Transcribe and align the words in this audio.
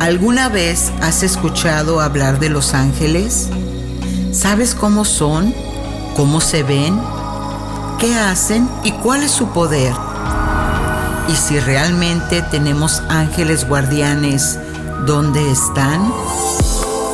¿Alguna 0.00 0.48
vez 0.48 0.92
has 1.00 1.22
escuchado 1.22 2.00
hablar 2.00 2.38
de 2.38 2.48
los 2.48 2.74
ángeles? 2.74 3.48
¿Sabes 4.32 4.74
cómo 4.74 5.04
son? 5.04 5.54
¿Cómo 6.16 6.40
se 6.40 6.62
ven? 6.62 7.00
¿Qué 7.98 8.14
hacen? 8.14 8.68
¿Y 8.82 8.92
cuál 8.92 9.22
es 9.22 9.30
su 9.30 9.46
poder? 9.48 9.94
Y 11.28 11.36
si 11.36 11.58
realmente 11.60 12.42
tenemos 12.50 13.02
ángeles 13.08 13.66
guardianes, 13.66 14.58
¿dónde 15.06 15.50
están? 15.50 16.12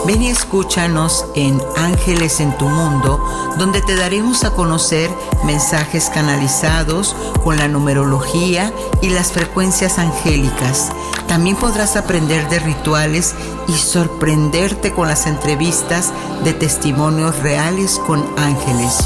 Ven 0.07 0.23
y 0.23 0.31
escúchanos 0.31 1.27
en 1.35 1.61
Ángeles 1.77 2.41
en 2.41 2.57
tu 2.57 2.67
Mundo, 2.67 3.23
donde 3.59 3.83
te 3.83 3.95
daremos 3.97 4.45
a 4.45 4.51
conocer 4.51 5.11
mensajes 5.45 6.09
canalizados 6.09 7.15
con 7.45 7.59
la 7.59 7.69
numerología 7.69 8.73
y 9.03 9.11
las 9.11 9.31
frecuencias 9.31 9.99
angélicas. 9.99 10.91
También 11.31 11.55
podrás 11.55 11.95
aprender 11.95 12.49
de 12.49 12.59
rituales 12.59 13.37
y 13.69 13.75
sorprenderte 13.75 14.91
con 14.91 15.07
las 15.07 15.29
entrevistas 15.29 16.13
de 16.43 16.53
testimonios 16.53 17.39
reales 17.39 18.01
con 18.05 18.27
ángeles. 18.37 18.99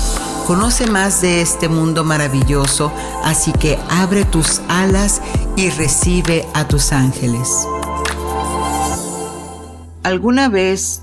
Conoce 0.46 0.86
más 0.86 1.20
de 1.20 1.42
este 1.42 1.68
mundo 1.68 2.02
maravilloso, 2.02 2.90
así 3.24 3.52
que 3.52 3.78
abre 3.90 4.24
tus 4.24 4.62
alas 4.68 5.20
y 5.54 5.68
recibe 5.68 6.46
a 6.54 6.66
tus 6.66 6.92
ángeles. 6.92 7.68
¿Alguna 10.02 10.48
vez 10.48 11.02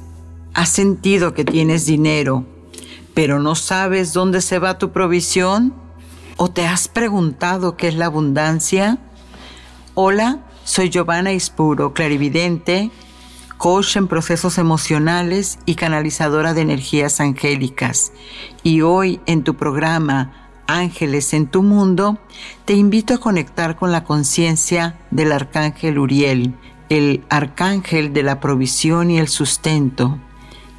has 0.56 0.70
sentido 0.70 1.36
que 1.36 1.46
tienes 1.46 1.86
dinero, 1.86 2.46
pero 3.14 3.40
no 3.40 3.54
sabes 3.54 4.12
dónde 4.14 4.42
se 4.42 4.58
va 4.58 4.80
tu 4.80 4.92
provisión? 4.92 5.72
¿O 6.38 6.50
te 6.50 6.66
has 6.66 6.88
preguntado 6.88 7.78
qué 7.78 7.90
es 7.90 7.94
la 7.94 8.08
abundancia? 8.08 8.98
Hola, 9.94 10.48
soy 10.72 10.90
Giovanna 10.90 11.34
Ispuro, 11.34 11.92
clarividente, 11.94 12.92
coach 13.58 13.98
en 13.98 14.08
procesos 14.08 14.58
emocionales 14.58 15.60
y 15.66 15.76
canalizadora 15.76 16.54
de 16.54 16.62
energías 16.62 17.20
angélicas. 17.20 18.14
Y 18.64 18.80
hoy 18.80 19.20
en 19.26 19.44
tu 19.44 19.56
programa 19.56 20.50
Ángeles 20.68 21.34
en 21.34 21.48
tu 21.48 21.62
Mundo, 21.62 22.20
te 22.64 22.72
invito 22.72 23.14
a 23.14 23.18
conectar 23.18 23.76
con 23.76 23.92
la 23.92 24.06
conciencia 24.06 24.98
del 25.12 25.34
Arcángel 25.34 26.00
Uriel, 26.00 26.54
el 26.88 27.26
arcángel 27.28 28.14
de 28.14 28.24
la 28.24 28.40
provisión 28.40 29.12
y 29.12 29.20
el 29.20 29.28
sustento, 29.28 30.20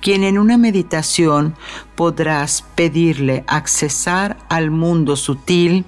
quien 0.01 0.25
en 0.25 0.39
una 0.39 0.57
meditación 0.57 1.55
podrás 1.97 2.65
pedirle 2.77 3.45
accesar 3.47 4.39
al 4.49 4.71
mundo 4.71 5.17
sutil 5.17 5.85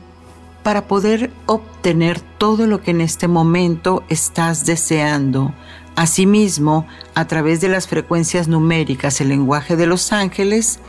para 0.64 0.88
poder 0.88 1.30
obtener 1.46 2.20
todo 2.20 2.66
lo 2.66 2.82
que 2.82 2.90
en 2.90 3.00
este 3.00 3.28
momento 3.28 4.02
estás 4.08 4.66
deseando. 4.66 5.54
Asimismo, 5.94 6.86
a 7.14 7.26
través 7.26 7.60
de 7.60 7.68
las 7.68 7.86
frecuencias 7.86 8.48
numéricas, 8.48 9.20
el 9.20 9.28
lenguaje 9.28 9.76
de 9.76 9.86
los 9.86 10.12
ángeles, 10.12 10.80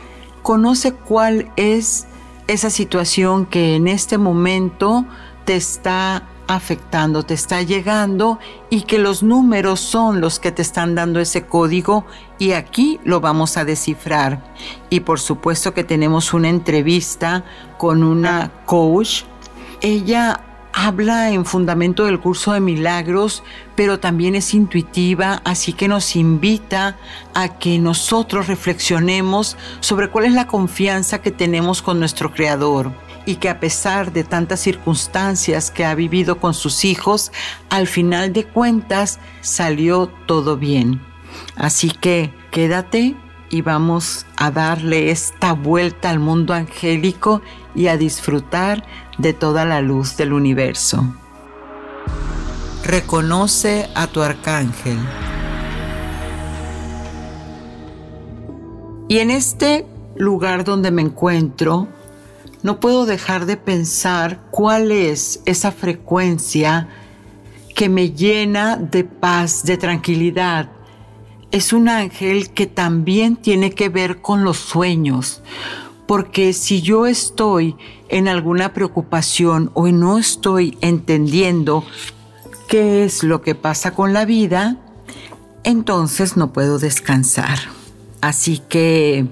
conoce 0.42 0.92
cuál 0.92 1.52
es 1.54 2.06
esa 2.48 2.70
situación 2.70 3.46
que 3.46 3.76
en 3.76 3.86
este 3.86 4.18
momento 4.18 5.06
te 5.44 5.54
está 5.54 6.26
afectando, 6.48 7.24
te 7.24 7.34
está 7.34 7.62
llegando 7.62 8.38
y 8.70 8.82
que 8.82 8.98
los 8.98 9.22
números 9.22 9.80
son 9.80 10.20
los 10.20 10.38
que 10.38 10.52
te 10.52 10.62
están 10.62 10.94
dando 10.94 11.20
ese 11.20 11.46
código 11.46 12.04
y 12.38 12.52
aquí 12.52 13.00
lo 13.04 13.20
vamos 13.20 13.56
a 13.56 13.64
descifrar. 13.64 14.54
Y 14.90 15.00
por 15.00 15.20
supuesto 15.20 15.74
que 15.74 15.84
tenemos 15.84 16.34
una 16.34 16.48
entrevista 16.48 17.44
con 17.78 18.02
una 18.02 18.52
coach. 18.64 19.24
Ella 19.86 20.40
habla 20.72 21.30
en 21.30 21.44
fundamento 21.44 22.06
del 22.06 22.18
curso 22.18 22.52
de 22.52 22.58
milagros, 22.58 23.44
pero 23.76 24.00
también 24.00 24.34
es 24.34 24.52
intuitiva, 24.52 25.40
así 25.44 25.72
que 25.72 25.86
nos 25.86 26.16
invita 26.16 26.96
a 27.34 27.56
que 27.60 27.78
nosotros 27.78 28.48
reflexionemos 28.48 29.56
sobre 29.78 30.10
cuál 30.10 30.24
es 30.24 30.32
la 30.32 30.48
confianza 30.48 31.22
que 31.22 31.30
tenemos 31.30 31.82
con 31.82 32.00
nuestro 32.00 32.32
Creador 32.32 32.90
y 33.26 33.36
que 33.36 33.48
a 33.48 33.60
pesar 33.60 34.12
de 34.12 34.24
tantas 34.24 34.58
circunstancias 34.58 35.70
que 35.70 35.84
ha 35.84 35.94
vivido 35.94 36.40
con 36.40 36.52
sus 36.52 36.84
hijos, 36.84 37.30
al 37.70 37.86
final 37.86 38.32
de 38.32 38.42
cuentas 38.42 39.20
salió 39.40 40.08
todo 40.26 40.56
bien. 40.56 41.00
Así 41.54 41.92
que 41.92 42.34
quédate 42.50 43.14
y 43.50 43.62
vamos 43.62 44.26
a 44.36 44.50
darle 44.50 45.12
esta 45.12 45.52
vuelta 45.52 46.10
al 46.10 46.18
mundo 46.18 46.54
angélico 46.54 47.40
y 47.76 47.88
a 47.88 47.96
disfrutar 47.96 48.84
de 49.18 49.32
toda 49.32 49.64
la 49.64 49.80
luz 49.80 50.16
del 50.16 50.32
universo. 50.32 51.04
Reconoce 52.84 53.88
a 53.94 54.06
tu 54.06 54.22
arcángel. 54.22 54.98
Y 59.08 59.18
en 59.18 59.30
este 59.30 59.86
lugar 60.16 60.64
donde 60.64 60.90
me 60.90 61.02
encuentro, 61.02 61.88
no 62.62 62.80
puedo 62.80 63.06
dejar 63.06 63.46
de 63.46 63.56
pensar 63.56 64.40
cuál 64.50 64.90
es 64.90 65.40
esa 65.44 65.70
frecuencia 65.70 66.88
que 67.74 67.88
me 67.88 68.10
llena 68.10 68.76
de 68.76 69.04
paz, 69.04 69.62
de 69.64 69.76
tranquilidad. 69.76 70.70
Es 71.52 71.72
un 71.72 71.88
ángel 71.88 72.50
que 72.50 72.66
también 72.66 73.36
tiene 73.36 73.70
que 73.70 73.88
ver 73.88 74.20
con 74.20 74.42
los 74.42 74.56
sueños, 74.56 75.42
porque 76.06 76.52
si 76.52 76.82
yo 76.82 77.06
estoy 77.06 77.76
en 78.08 78.28
alguna 78.28 78.72
preocupación 78.72 79.70
o 79.74 79.88
no 79.88 80.18
estoy 80.18 80.78
entendiendo 80.80 81.84
qué 82.68 83.04
es 83.04 83.22
lo 83.22 83.42
que 83.42 83.54
pasa 83.54 83.92
con 83.92 84.12
la 84.12 84.24
vida, 84.24 84.76
entonces 85.64 86.36
no 86.36 86.52
puedo 86.52 86.78
descansar. 86.78 87.58
Así 88.20 88.62
que 88.68 89.26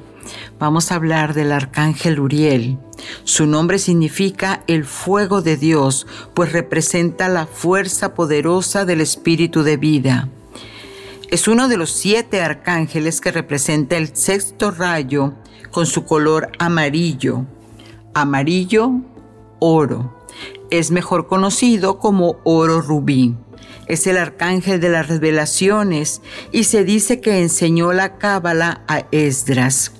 vamos 0.58 0.90
a 0.90 0.96
hablar 0.96 1.34
del 1.34 1.52
arcángel 1.52 2.20
Uriel. 2.20 2.78
Su 3.24 3.46
nombre 3.46 3.78
significa 3.78 4.62
el 4.66 4.84
fuego 4.84 5.42
de 5.42 5.56
Dios, 5.56 6.06
pues 6.34 6.52
representa 6.52 7.28
la 7.28 7.46
fuerza 7.46 8.14
poderosa 8.14 8.84
del 8.84 9.00
espíritu 9.00 9.62
de 9.62 9.76
vida. 9.76 10.28
Es 11.30 11.48
uno 11.48 11.68
de 11.68 11.76
los 11.76 11.90
siete 11.90 12.42
arcángeles 12.42 13.20
que 13.20 13.32
representa 13.32 13.96
el 13.96 14.14
sexto 14.16 14.70
rayo 14.70 15.34
con 15.70 15.86
su 15.86 16.04
color 16.04 16.52
amarillo. 16.58 17.44
Amarillo, 18.14 18.92
oro. 19.58 20.14
Es 20.70 20.90
mejor 20.90 21.26
conocido 21.26 21.98
como 21.98 22.36
oro 22.44 22.80
rubí. 22.80 23.34
Es 23.86 24.06
el 24.06 24.16
arcángel 24.16 24.80
de 24.80 24.88
las 24.88 25.08
revelaciones 25.08 26.22
y 26.52 26.64
se 26.64 26.84
dice 26.84 27.20
que 27.20 27.42
enseñó 27.42 27.92
la 27.92 28.16
cábala 28.16 28.82
a 28.88 29.04
Esdras. 29.10 29.92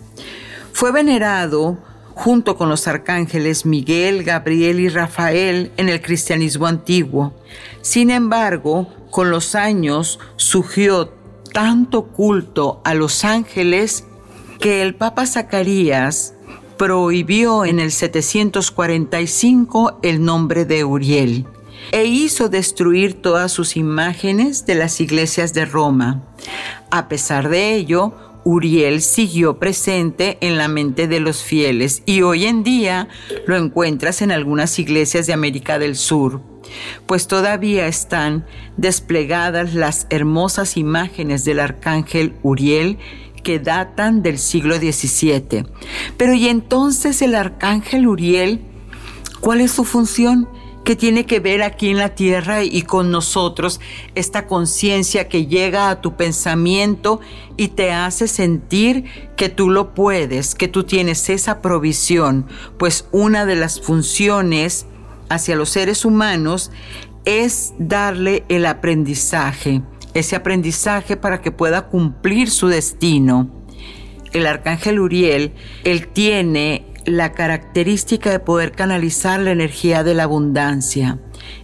Fue 0.73 0.91
venerado 0.93 1.79
junto 2.15 2.57
con 2.57 2.69
los 2.69 2.87
arcángeles 2.87 3.67
Miguel, 3.67 4.23
Gabriel 4.23 4.81
y 4.81 4.89
Rafael 4.89 5.73
en 5.77 5.89
el 5.89 6.01
cristianismo 6.01 6.67
antiguo. 6.67 7.35
Sin 7.83 8.11
embargo, 8.11 8.89
con 9.11 9.31
los 9.31 9.55
años 9.55 10.19
surgió 10.37 11.13
tanto 11.53 12.07
culto 12.07 12.81
a 12.85 12.95
los 12.95 13.25
ángeles 13.25 14.05
que 14.61 14.83
el 14.83 14.95
Papa 14.95 15.27
Zacarías 15.27 16.35
prohibió 16.77 17.65
en 17.65 17.81
el 17.81 17.91
745 17.91 19.99
el 20.03 20.25
nombre 20.25 20.65
de 20.65 20.85
Uriel 20.85 21.47
e 21.93 22.05
hizo 22.05 22.49
destruir 22.49 23.21
todas 23.21 23.53
sus 23.53 23.77
imágenes 23.77 24.67
de 24.67 24.75
las 24.75 25.01
iglesias 25.01 25.55
de 25.55 25.65
Roma. 25.65 26.23
A 26.91 27.09
pesar 27.09 27.49
de 27.49 27.75
ello, 27.75 28.15
Uriel 28.45 29.01
siguió 29.01 29.59
presente 29.59 30.39
en 30.41 30.59
la 30.59 30.69
mente 30.69 31.09
de 31.09 31.21
los 31.21 31.43
fieles 31.43 32.03
y 32.05 32.23
hoy 32.23 32.45
en 32.45 32.63
día 32.63 33.09
lo 33.47 33.57
encuentras 33.57 34.23
en 34.23 34.31
algunas 34.31 34.79
iglesias 34.79 35.27
de 35.27 35.33
América 35.33 35.79
del 35.79 35.97
Sur, 35.97 36.43
pues 37.07 37.27
todavía 37.27 37.87
están 37.87 38.45
desplegadas 38.77 39.75
las 39.75 40.07
hermosas 40.11 40.77
imágenes 40.77 41.45
del 41.45 41.61
arcángel 41.61 42.35
Uriel 42.43 42.99
que 43.45 43.61
datan 43.61 44.23
del 44.23 44.41
siglo 44.41 44.75
XVII. 44.77 45.67
Pero 46.17 46.35
¿y 46.35 46.49
entonces 46.49 47.23
el 47.23 47.37
arcángel 47.37 48.09
Uriel? 48.09 48.61
¿Cuál 49.41 49.61
es 49.61 49.71
su 49.71 49.85
función? 49.85 50.49
que 50.85 50.97
tiene 50.97 51.25
que 51.25 51.41
ver 51.41 51.63
aquí 51.63 51.89
en 51.89 51.97
la 51.97 52.11
tierra 52.11 52.63
y 52.63 52.83
con 52.83 53.11
nosotros, 53.11 53.81
esta 54.15 54.47
conciencia 54.47 55.29
que 55.29 55.47
llega 55.47 55.89
a 55.89 56.03
tu 56.03 56.15
pensamiento 56.15 57.21
y 57.57 57.69
te 57.69 57.91
hace 57.91 58.29
sentir 58.29 59.05
que 59.37 59.49
tú 59.49 59.71
lo 59.71 59.95
puedes, 59.95 60.55
que 60.55 60.69
tú 60.69 60.85
tienes 60.85 61.31
esa 61.31 61.63
provisión, 61.63 62.47
pues 62.79 63.09
una 63.13 63.47
de 63.47 63.57
las 63.57 63.81
funciones 63.81 64.87
hacia 65.31 65.57
los 65.57 65.71
seres 65.71 66.05
humanos 66.05 66.71
es 67.25 67.73
darle 67.79 68.45
el 68.51 68.67
aprendizaje, 68.67 69.81
ese 70.15 70.37
aprendizaje 70.37 71.17
para 71.17 71.41
que 71.43 71.53
pueda 71.53 71.89
cumplir 71.89 72.51
su 72.51 72.69
destino. 72.69 73.51
El 74.33 74.47
arcángel 74.47 75.01
Uriel, 75.01 75.53
él 75.85 76.09
tiene 76.09 76.87
la 77.05 77.33
característica 77.33 78.31
de 78.31 78.41
poder 78.41 78.73
canalizar 78.73 79.41
la 79.41 79.53
energía 79.53 80.03
de 80.03 80.15
la 80.15 80.25
abundancia. 80.25 81.19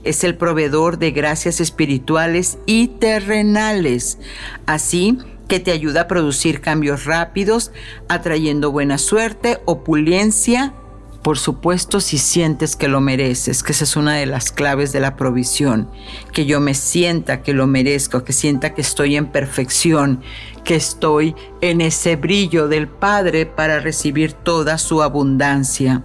Es 0.05 0.25
el 0.25 0.37
proveedor 0.37 0.99
de 0.99 1.13
gracias 1.13 1.61
espirituales 1.61 2.59
y 2.67 2.89
terrenales, 2.89 4.19
así 4.67 5.19
que 5.49 5.59
te 5.59 5.73
ayuda 5.73 6.03
a 6.03 6.09
producir 6.09 6.61
cambios 6.61 7.07
rápidos, 7.07 7.73
atrayendo 8.09 8.71
buena 8.71 8.99
suerte, 8.99 9.59
opulencia 9.65 10.75
por 11.23 11.39
supuesto, 11.39 12.01
si 12.01 12.17
sientes 12.17 12.77
que 12.77 12.89
lo 12.89 13.01
mereces, 13.01 13.63
que 13.63 13.73
esa 13.73 13.85
es 13.85 13.97
una 13.97 14.15
de 14.15 14.25
las 14.25 14.51
claves 14.51 14.93
de 14.93 15.01
la 15.01 15.17
provisión, 15.17 15.89
que 16.33 16.47
yo 16.47 16.61
me 16.61 16.75
sienta 16.75 17.43
que 17.43 17.53
lo 17.53 17.67
merezco, 17.67 18.25
que 18.25 18.33
sienta 18.33 18.75
que 18.75 18.81
estoy 18.81 19.17
en 19.17 19.27
perfección, 19.27 20.23
que 20.65 20.77
estoy 20.77 21.35
en 21.61 21.83
ese 21.83 22.17
brillo 22.17 22.69
del 22.69 22.89
Padre 22.89 23.45
para 23.45 23.81
recibir 23.81 24.33
toda 24.33 24.79
su 24.79 25.03
abundancia. 25.03 26.05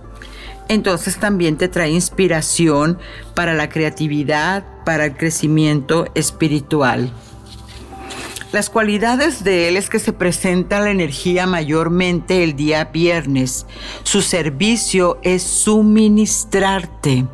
Entonces 0.67 1.17
también 1.17 1.57
te 1.57 1.69
trae 1.69 1.91
inspiración 1.91 2.97
para 3.35 3.53
la 3.53 3.69
creatividad, 3.69 4.65
para 4.83 5.05
el 5.05 5.15
crecimiento 5.15 6.07
espiritual. 6.15 7.11
Las 8.55 8.69
cualidades 8.69 9.43
de 9.43 9.67
él 9.67 9.75
es 9.75 9.89
que 9.89 9.99
se 9.99 10.13
presenta 10.13 10.79
la 10.79 10.89
energía 10.89 11.45
mayormente 11.45 12.41
el 12.41 12.55
día 12.55 12.85
viernes. 12.85 13.65
Su 14.03 14.21
servicio 14.21 15.19
es 15.23 15.43
suministrarte. 15.43 17.25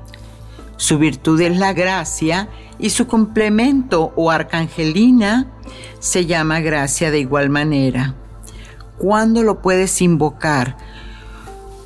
Su 0.78 0.98
virtud 0.98 1.40
es 1.40 1.56
la 1.60 1.74
gracia 1.74 2.50
y 2.80 2.90
su 2.90 3.06
complemento 3.06 4.12
o 4.16 4.32
arcangelina 4.32 5.46
se 6.00 6.26
llama 6.26 6.60
gracia 6.60 7.12
de 7.12 7.20
igual 7.20 7.52
manera. 7.52 8.16
¿Cuándo 8.98 9.44
lo 9.44 9.62
puedes 9.62 10.02
invocar? 10.02 10.76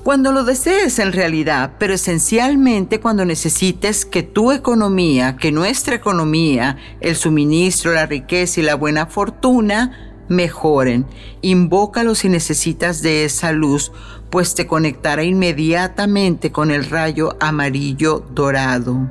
Cuando 0.05 0.31
lo 0.31 0.43
desees 0.43 0.99
en 0.99 1.13
realidad, 1.13 1.71
pero 1.79 1.95
esencialmente 1.95 2.99
cuando 2.99 3.25
necesites 3.25 4.05
que 4.05 4.21
tu 4.21 4.51
economía, 4.51 5.35
que 5.35 5.51
nuestra 5.51 5.95
economía, 5.95 6.77
el 7.01 7.15
suministro, 7.15 7.91
la 7.91 8.05
riqueza 8.05 8.59
y 8.59 8.63
la 8.63 8.75
buena 8.75 9.07
fortuna 9.07 10.21
mejoren. 10.27 11.07
Invócalo 11.41 12.13
si 12.13 12.29
necesitas 12.29 13.01
de 13.01 13.25
esa 13.25 13.51
luz, 13.51 13.91
pues 14.29 14.53
te 14.53 14.67
conectará 14.67 15.23
inmediatamente 15.23 16.51
con 16.51 16.69
el 16.69 16.87
rayo 16.87 17.35
amarillo 17.39 18.23
dorado. 18.29 19.09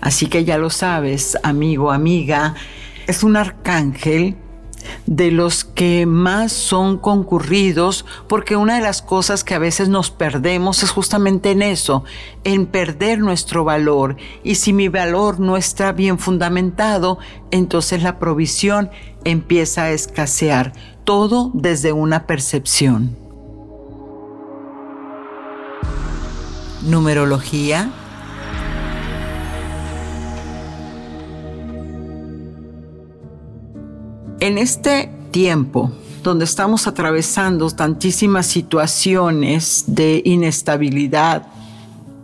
Así 0.00 0.28
que 0.28 0.46
ya 0.46 0.56
lo 0.56 0.70
sabes, 0.70 1.36
amigo, 1.42 1.92
amiga, 1.92 2.54
es 3.06 3.22
un 3.22 3.36
arcángel 3.36 4.36
de 5.06 5.30
los 5.30 5.64
que 5.64 6.06
más 6.06 6.52
son 6.52 6.98
concurridos, 6.98 8.04
porque 8.28 8.56
una 8.56 8.76
de 8.76 8.82
las 8.82 9.02
cosas 9.02 9.44
que 9.44 9.54
a 9.54 9.58
veces 9.58 9.88
nos 9.88 10.10
perdemos 10.10 10.82
es 10.82 10.90
justamente 10.90 11.50
en 11.50 11.62
eso, 11.62 12.04
en 12.44 12.66
perder 12.66 13.18
nuestro 13.18 13.64
valor. 13.64 14.16
Y 14.42 14.56
si 14.56 14.72
mi 14.72 14.88
valor 14.88 15.40
no 15.40 15.56
está 15.56 15.92
bien 15.92 16.18
fundamentado, 16.18 17.18
entonces 17.50 18.02
la 18.02 18.18
provisión 18.18 18.90
empieza 19.24 19.84
a 19.84 19.90
escasear, 19.90 20.72
todo 21.04 21.50
desde 21.54 21.92
una 21.92 22.26
percepción. 22.26 23.16
Numerología 26.82 27.92
En 34.42 34.58
este 34.58 35.08
tiempo 35.30 35.92
donde 36.24 36.46
estamos 36.46 36.88
atravesando 36.88 37.70
tantísimas 37.70 38.44
situaciones 38.44 39.84
de 39.86 40.20
inestabilidad, 40.24 41.46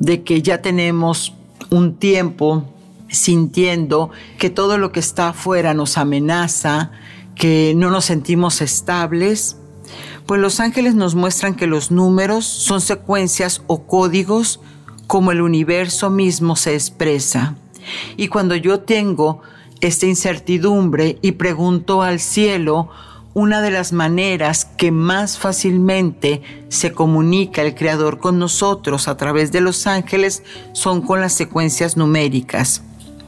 de 0.00 0.24
que 0.24 0.42
ya 0.42 0.60
tenemos 0.60 1.32
un 1.70 1.94
tiempo 1.94 2.64
sintiendo 3.08 4.10
que 4.36 4.50
todo 4.50 4.78
lo 4.78 4.90
que 4.90 4.98
está 4.98 5.28
afuera 5.28 5.74
nos 5.74 5.96
amenaza, 5.96 6.90
que 7.36 7.74
no 7.76 7.88
nos 7.88 8.06
sentimos 8.06 8.62
estables, 8.62 9.56
pues 10.26 10.40
los 10.40 10.58
ángeles 10.58 10.96
nos 10.96 11.14
muestran 11.14 11.54
que 11.54 11.68
los 11.68 11.92
números 11.92 12.44
son 12.46 12.80
secuencias 12.80 13.62
o 13.68 13.84
códigos 13.84 14.58
como 15.06 15.30
el 15.30 15.40
universo 15.40 16.10
mismo 16.10 16.56
se 16.56 16.74
expresa. 16.74 17.54
Y 18.16 18.26
cuando 18.26 18.56
yo 18.56 18.80
tengo 18.80 19.40
esta 19.80 20.06
incertidumbre 20.06 21.18
y 21.22 21.32
pregunto 21.32 22.02
al 22.02 22.20
cielo 22.20 22.88
una 23.34 23.62
de 23.62 23.70
las 23.70 23.92
maneras 23.92 24.64
que 24.64 24.90
más 24.90 25.38
fácilmente 25.38 26.42
se 26.68 26.92
comunica 26.92 27.62
el 27.62 27.74
Creador 27.74 28.18
con 28.18 28.38
nosotros 28.38 29.06
a 29.06 29.16
través 29.16 29.52
de 29.52 29.60
los 29.60 29.86
ángeles 29.86 30.42
son 30.72 31.02
con 31.02 31.20
las 31.20 31.34
secuencias 31.34 31.96
numéricas. 31.96 32.82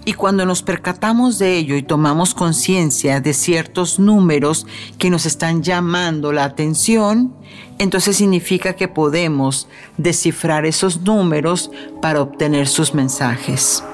Y 0.05 0.14
cuando 0.14 0.47
nos 0.47 0.62
percatamos 0.62 1.38
de 1.38 1.58
ello 1.58 1.76
y 1.76 1.82
tomamos 1.82 2.35
conciencia 2.35 3.20
de 3.20 3.35
ciertos 3.35 4.00
números 4.00 4.67
que 4.99 5.11
nos 5.11 5.26
están 5.26 5.62
llamando 5.62 6.32
la 6.32 6.44
atención, 6.44 7.32
entonces 7.79 8.17
significa 8.17 8.73
que 8.73 8.88
podemos 8.88 9.69
descifrar 9.99 10.64
esos 10.64 11.02
números 11.02 11.70
para 12.00 12.23
obtener 12.23 12.67
sus 12.67 12.94
mensajes 12.94 13.85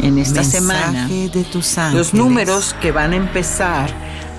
en 0.00 0.18
esta 0.18 0.44
semana, 0.44 1.08
de 1.08 1.44
tus 1.50 1.76
los 1.92 2.14
números 2.14 2.74
que 2.80 2.92
van 2.92 3.12
a 3.12 3.16
empezar 3.16 3.90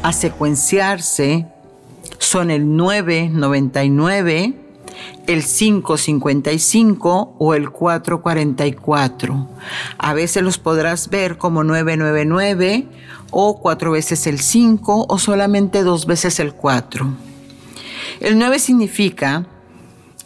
a 0.01 0.13
secuenciarse 0.13 1.45
son 2.17 2.51
el 2.51 2.75
999, 2.75 4.53
el 5.27 5.43
555 5.43 7.35
o 7.37 7.53
el 7.53 7.69
444. 7.69 9.47
A 9.97 10.13
veces 10.13 10.43
los 10.43 10.57
podrás 10.57 11.09
ver 11.09 11.37
como 11.37 11.63
999 11.63 12.87
o 13.31 13.59
cuatro 13.59 13.91
veces 13.91 14.27
el 14.27 14.39
5 14.39 15.05
o 15.07 15.19
solamente 15.19 15.83
dos 15.83 16.05
veces 16.05 16.39
el 16.39 16.53
4. 16.53 17.07
El 18.19 18.37
9 18.37 18.59
significa 18.59 19.45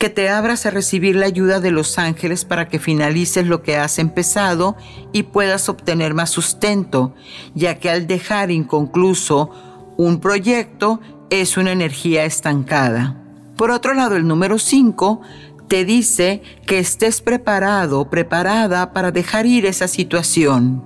que 0.04 0.10
te 0.10 0.28
abras 0.28 0.66
a 0.66 0.70
recibir 0.70 1.16
la 1.16 1.28
ayuda 1.28 1.62
de 1.62 1.72
los 1.72 1.98
ángeles 1.98 2.44
para 2.44 2.68
que 2.68 2.78
finalices 2.78 3.48
lo 3.48 3.64
que 3.64 3.78
has 3.78 4.00
empezado 4.00 4.76
y 5.14 5.24
puedas 5.24 5.70
obtener 5.70 6.14
más 6.14 6.30
sustento, 6.30 7.16
ya 7.56 7.80
que 7.80 7.90
al 7.90 8.06
dejar 8.06 8.52
inconcluso 8.52 9.50
un 9.96 10.20
proyecto 10.20 11.00
es 11.30 11.56
una 11.56 11.72
energía 11.72 12.26
estancada. 12.26 13.16
Por 13.56 13.72
otro 13.72 13.94
lado, 13.94 14.18
el 14.18 14.28
número 14.28 14.60
5 14.60 15.22
te 15.70 15.86
dice 15.86 16.42
que 16.66 16.80
estés 16.80 17.22
preparado, 17.22 18.10
preparada 18.10 18.92
para 18.92 19.12
dejar 19.12 19.46
ir 19.46 19.66
esa 19.66 19.88
situación, 19.88 20.84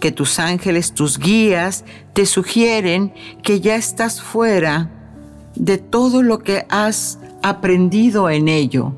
que 0.00 0.10
tus 0.10 0.40
ángeles, 0.40 0.92
tus 0.92 1.20
guías, 1.20 1.84
te 2.14 2.26
sugieren 2.26 3.14
que 3.44 3.60
ya 3.60 3.76
estás 3.76 4.20
fuera 4.20 4.90
de 5.54 5.78
todo 5.78 6.24
lo 6.24 6.40
que 6.40 6.66
has 6.68 7.20
aprendido 7.48 8.28
en 8.28 8.48
ello. 8.48 8.92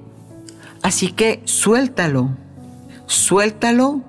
Así 0.83 1.13
que 1.13 1.43
suéltalo, 1.45 2.31
suéltalo 3.07 4.01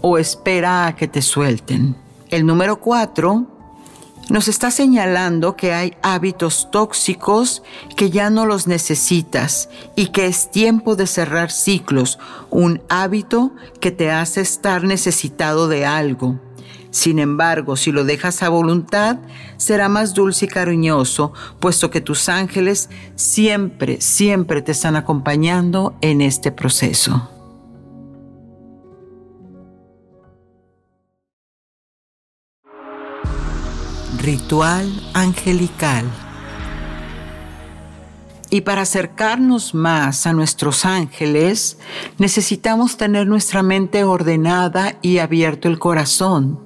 o 0.00 0.16
espera 0.16 0.86
a 0.86 0.94
que 0.94 1.08
te 1.08 1.22
suelten. 1.22 1.96
El 2.30 2.46
número 2.46 2.78
cuatro 2.78 3.46
nos 4.30 4.46
está 4.46 4.70
señalando 4.70 5.56
que 5.56 5.74
hay 5.74 5.96
hábitos 6.02 6.68
tóxicos 6.70 7.64
que 7.96 8.10
ya 8.10 8.30
no 8.30 8.46
los 8.46 8.68
necesitas 8.68 9.68
y 9.96 10.06
que 10.06 10.26
es 10.26 10.52
tiempo 10.52 10.94
de 10.94 11.08
cerrar 11.08 11.50
ciclos, 11.50 12.20
un 12.50 12.80
hábito 12.88 13.52
que 13.80 13.90
te 13.90 14.12
hace 14.12 14.40
estar 14.40 14.84
necesitado 14.84 15.66
de 15.66 15.84
algo 15.84 16.38
sin 16.94 17.18
embargo, 17.18 17.76
si 17.76 17.90
lo 17.90 18.04
dejas 18.04 18.44
a 18.44 18.48
voluntad, 18.48 19.16
será 19.64 19.88
más 19.88 20.12
dulce 20.12 20.44
y 20.44 20.48
cariñoso, 20.48 21.32
puesto 21.58 21.90
que 21.90 22.02
tus 22.02 22.28
ángeles 22.28 22.90
siempre, 23.16 24.00
siempre 24.00 24.60
te 24.60 24.72
están 24.72 24.94
acompañando 24.94 25.96
en 26.02 26.20
este 26.20 26.52
proceso. 26.52 27.30
Ritual 34.20 34.90
angelical. 35.14 36.04
Y 38.50 38.60
para 38.60 38.82
acercarnos 38.82 39.74
más 39.74 40.26
a 40.26 40.32
nuestros 40.32 40.84
ángeles, 40.84 41.78
necesitamos 42.18 42.96
tener 42.96 43.26
nuestra 43.26 43.62
mente 43.62 44.04
ordenada 44.04 44.96
y 45.02 45.18
abierto 45.18 45.68
el 45.68 45.78
corazón 45.78 46.63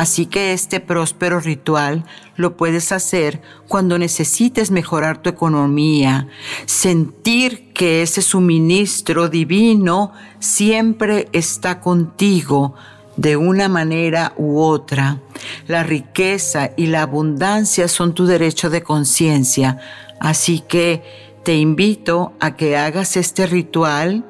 Así 0.00 0.24
que 0.24 0.54
este 0.54 0.80
próspero 0.80 1.40
ritual 1.40 2.06
lo 2.36 2.56
puedes 2.56 2.90
hacer 2.90 3.42
cuando 3.68 3.98
necesites 3.98 4.70
mejorar 4.70 5.20
tu 5.20 5.28
economía, 5.28 6.26
sentir 6.64 7.74
que 7.74 8.00
ese 8.00 8.22
suministro 8.22 9.28
divino 9.28 10.14
siempre 10.38 11.28
está 11.32 11.80
contigo 11.80 12.74
de 13.18 13.36
una 13.36 13.68
manera 13.68 14.32
u 14.38 14.60
otra. 14.60 15.20
La 15.66 15.82
riqueza 15.82 16.70
y 16.78 16.86
la 16.86 17.02
abundancia 17.02 17.86
son 17.86 18.14
tu 18.14 18.24
derecho 18.24 18.70
de 18.70 18.82
conciencia, 18.82 19.80
así 20.18 20.60
que 20.60 21.29
te 21.44 21.56
invito 21.56 22.34
a 22.38 22.56
que 22.56 22.76
hagas 22.76 23.16
este 23.16 23.46
ritual 23.46 24.24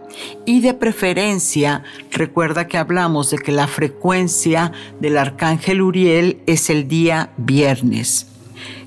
y 0.47 0.61
de 0.61 0.75
preferencia 0.75 1.83
recuerda 2.13 2.69
que 2.69 2.79
hablamos 2.79 3.31
de 3.31 3.39
que 3.39 3.53
la 3.53 3.67
frecuencia 3.67 4.73
del 5.01 5.19
arcángel 5.19 5.83
Uriel 5.83 6.41
es 6.47 6.71
el 6.71 6.87
día 6.87 7.31
viernes. 7.37 8.27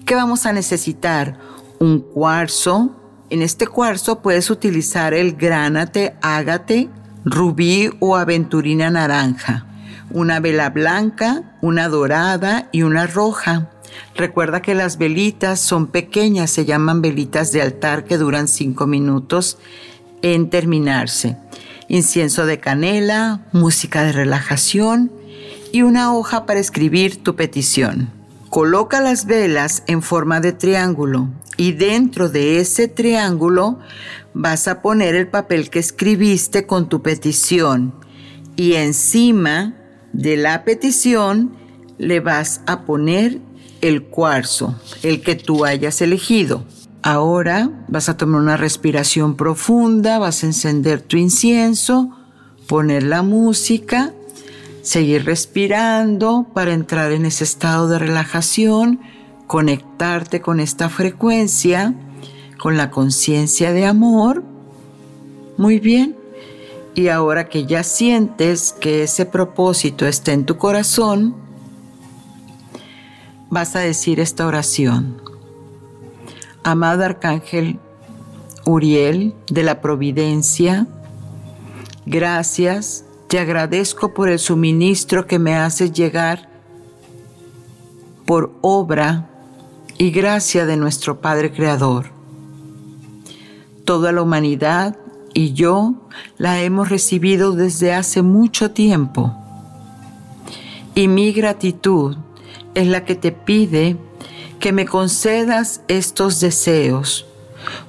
¿Qué 0.06 0.16
vamos 0.16 0.46
a 0.46 0.54
necesitar? 0.54 1.38
Un 1.80 2.00
cuarzo. 2.00 2.96
En 3.30 3.42
este 3.42 3.68
cuarzo 3.68 4.22
puedes 4.22 4.50
utilizar 4.50 5.14
el 5.14 5.34
gránate, 5.34 6.16
ágate, 6.22 6.90
rubí 7.26 7.90
o 8.00 8.16
aventurina 8.16 8.90
naranja. 8.90 9.66
Una 10.12 10.40
vela 10.40 10.70
blanca, 10.70 11.58
una 11.62 11.90
dorada 11.90 12.70
y 12.72 12.84
una 12.84 13.08
roja. 13.08 13.73
Recuerda 14.16 14.62
que 14.62 14.76
las 14.76 14.98
velitas 14.98 15.60
son 15.60 15.88
pequeñas, 15.88 16.52
se 16.52 16.66
llaman 16.66 17.02
velitas 17.02 17.52
de 17.52 17.62
altar 17.62 18.06
que 18.06 18.18
duran 18.18 18.48
cinco 18.48 18.88
minutos 18.88 19.58
en 20.22 20.50
terminarse. 20.50 21.38
Incienso 21.88 22.46
de 22.46 22.60
canela, 22.60 23.42
música 23.52 24.04
de 24.04 24.12
relajación 24.12 25.12
y 25.72 25.82
una 25.82 26.14
hoja 26.16 26.46
para 26.46 26.60
escribir 26.60 27.24
tu 27.24 27.36
petición. 27.36 28.10
Coloca 28.50 29.02
las 29.02 29.26
velas 29.26 29.84
en 29.88 30.02
forma 30.02 30.40
de 30.40 30.54
triángulo 30.54 31.28
y 31.58 31.74
dentro 31.74 32.30
de 32.30 32.60
ese 32.60 32.88
triángulo 32.88 33.80
vas 34.34 34.68
a 34.68 34.82
poner 34.82 35.16
el 35.16 35.28
papel 35.28 35.70
que 35.70 35.80
escribiste 35.80 36.66
con 36.66 36.90
tu 36.90 37.02
petición 37.02 37.94
y 38.56 38.74
encima 38.74 39.76
de 40.14 40.38
la 40.38 40.64
petición 40.64 41.56
le 41.98 42.20
vas 42.20 42.62
a 42.66 42.82
poner 42.82 43.40
el 43.84 44.04
cuarzo, 44.04 44.76
el 45.04 45.22
que 45.22 45.36
tú 45.36 45.66
hayas 45.66 46.02
elegido. 46.02 46.64
Ahora 47.02 47.70
vas 47.90 48.08
a 48.08 48.16
tomar 48.16 48.40
una 48.40 48.56
respiración 48.56 49.36
profunda, 49.36 50.20
vas 50.20 50.42
a 50.42 50.48
encender 50.48 51.02
tu 51.02 51.18
incienso, 51.18 52.10
poner 52.66 53.04
la 53.04 53.24
música, 53.24 54.14
seguir 54.84 55.26
respirando 55.26 56.48
para 56.54 56.74
entrar 56.74 57.12
en 57.12 57.26
ese 57.26 57.44
estado 57.44 57.90
de 57.90 58.00
relajación, 58.00 59.02
conectarte 59.48 60.40
con 60.40 60.62
esta 60.62 60.88
frecuencia, 60.88 61.94
con 62.60 62.78
la 62.78 62.90
conciencia 62.90 63.74
de 63.74 63.86
amor. 63.86 64.46
Muy 65.58 65.80
bien. 65.80 66.16
Y 66.96 67.10
ahora 67.10 67.50
que 67.50 67.66
ya 67.66 67.84
sientes 67.84 68.72
que 68.72 69.04
ese 69.04 69.26
propósito 69.26 70.08
está 70.08 70.32
en 70.32 70.46
tu 70.46 70.58
corazón, 70.58 71.43
vas 73.54 73.76
a 73.76 73.80
decir 73.80 74.20
esta 74.20 74.48
oración. 74.48 75.22
Amado 76.64 77.04
Arcángel 77.04 77.80
Uriel 78.66 79.36
de 79.50 79.64
la 79.64 79.80
Providencia, 79.80 80.88
gracias, 82.06 83.06
te 83.28 83.40
agradezco 83.40 84.14
por 84.14 84.30
el 84.30 84.40
suministro 84.40 85.28
que 85.28 85.38
me 85.38 85.56
haces 85.56 85.92
llegar 85.92 86.50
por 88.26 88.54
obra 88.62 89.30
y 89.98 90.10
gracia 90.10 90.66
de 90.66 90.76
nuestro 90.76 91.22
Padre 91.22 91.52
Creador. 91.52 92.08
Toda 93.86 94.12
la 94.12 94.24
humanidad 94.24 94.98
y 95.34 95.54
yo 95.54 95.94
la 96.38 96.62
hemos 96.62 96.90
recibido 96.90 97.52
desde 97.52 97.94
hace 97.94 98.22
mucho 98.22 98.72
tiempo. 98.72 99.34
Y 100.96 101.08
mi 101.08 101.34
gratitud 101.34 102.18
es 102.76 102.88
la 102.88 103.06
que 103.06 103.16
te 103.16 103.32
pide 103.32 103.98
que 104.60 104.72
me 104.72 104.86
concedas 104.86 105.82
estos 105.88 106.40
deseos, 106.40 107.26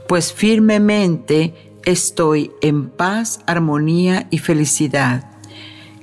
pues 0.08 0.32
firmemente 0.32 1.72
estoy 1.84 2.50
en 2.62 2.88
paz, 2.88 3.40
armonía 3.46 4.26
y 4.30 4.38
felicidad. 4.38 5.30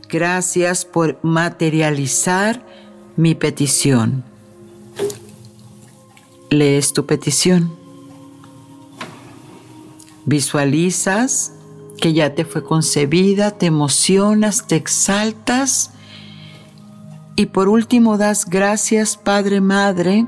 Gracias 0.10 0.86
por 0.86 1.20
materializar 1.24 2.66
mi 3.16 3.36
petición. 3.36 4.24
Lees 6.50 6.94
tu 6.94 7.06
petición. 7.06 7.74
Visualizas 10.26 11.54
que 12.00 12.14
ya 12.14 12.36
te 12.36 12.46
fue 12.46 12.64
concebida, 12.64 13.52
te 13.52 13.66
emocionas, 13.66 14.68
te 14.68 14.76
exaltas 14.76 15.92
y 17.42 17.48
por 17.48 17.70
último 17.70 18.20
das 18.20 18.46
gracias 18.46 19.18
Padre 19.18 19.62
Madre 19.62 20.28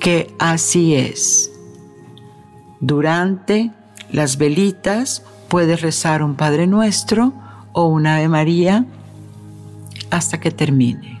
que 0.00 0.34
así 0.40 0.96
es. 0.96 1.52
Durante 2.80 3.70
las 4.10 4.36
velitas 4.36 5.22
puedes 5.48 5.80
rezar 5.80 6.24
un 6.24 6.34
Padre 6.34 6.66
Nuestro 6.66 7.32
o 7.72 7.86
un 7.86 8.08
Ave 8.08 8.28
María 8.28 8.84
hasta 10.10 10.40
que 10.40 10.50
termine. 10.50 11.13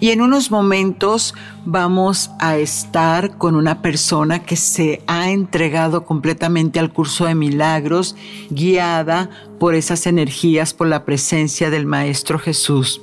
Y 0.00 0.10
en 0.10 0.20
unos 0.20 0.50
momentos 0.50 1.34
vamos 1.64 2.30
a 2.38 2.56
estar 2.56 3.36
con 3.36 3.56
una 3.56 3.82
persona 3.82 4.44
que 4.44 4.56
se 4.56 5.02
ha 5.08 5.30
entregado 5.30 6.04
completamente 6.04 6.78
al 6.78 6.92
curso 6.92 7.24
de 7.24 7.34
milagros, 7.34 8.14
guiada 8.50 9.28
por 9.58 9.74
esas 9.74 10.06
energías, 10.06 10.72
por 10.72 10.86
la 10.86 11.04
presencia 11.04 11.70
del 11.70 11.86
Maestro 11.86 12.38
Jesús. 12.38 13.00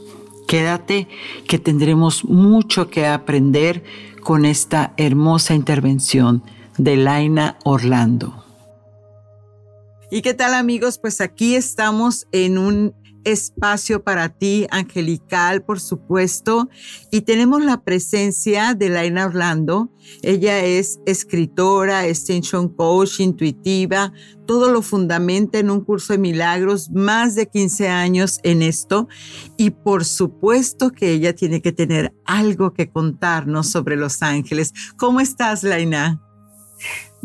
Quédate 0.47 1.09
que 1.47 1.59
tendremos 1.59 2.23
mucho 2.23 2.89
que 2.89 3.07
aprender 3.07 3.83
con 4.21 4.45
esta 4.45 4.93
hermosa 4.95 5.53
intervención 5.53 6.43
de 6.77 6.95
Laina 6.95 7.57
Orlando. 7.65 8.45
¿Y 10.11 10.21
qué 10.21 10.33
tal 10.33 10.53
amigos? 10.53 10.97
Pues 10.97 11.19
aquí 11.19 11.55
estamos 11.55 12.27
en 12.31 12.57
un 12.57 12.95
espacio 13.25 14.03
para 14.03 14.29
ti, 14.29 14.67
angelical, 14.71 15.63
por 15.63 15.79
supuesto. 15.79 16.69
Y 17.11 17.21
tenemos 17.21 17.63
la 17.63 17.83
presencia 17.83 18.73
de 18.73 18.89
Laina 18.89 19.25
Orlando. 19.25 19.89
Ella 20.21 20.59
es 20.59 20.99
escritora, 21.05 22.07
extension 22.07 22.69
coach, 22.69 23.19
intuitiva, 23.19 24.13
todo 24.45 24.71
lo 24.71 24.81
fundamenta 24.81 25.57
en 25.57 25.71
un 25.71 25.81
curso 25.81 26.13
de 26.13 26.19
milagros, 26.19 26.91
más 26.91 27.35
de 27.35 27.47
15 27.47 27.89
años 27.89 28.39
en 28.43 28.61
esto. 28.61 29.07
Y 29.57 29.71
por 29.71 30.05
supuesto 30.05 30.91
que 30.91 31.11
ella 31.11 31.33
tiene 31.33 31.61
que 31.61 31.71
tener 31.71 32.13
algo 32.25 32.71
que 32.73 32.89
contarnos 32.89 33.69
sobre 33.69 33.95
los 33.95 34.21
ángeles. 34.21 34.73
¿Cómo 34.97 35.19
estás, 35.19 35.63
Laina? 35.63 36.21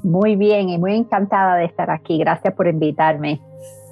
Muy 0.03 0.37
bien 0.37 0.71
y 0.71 0.79
muy 0.79 0.95
encantada 0.95 1.57
de 1.57 1.67
estar 1.67 1.91
aquí. 1.91 2.19
Gracias 2.19 2.55
por 2.55 2.67
invitarme. 2.67 3.41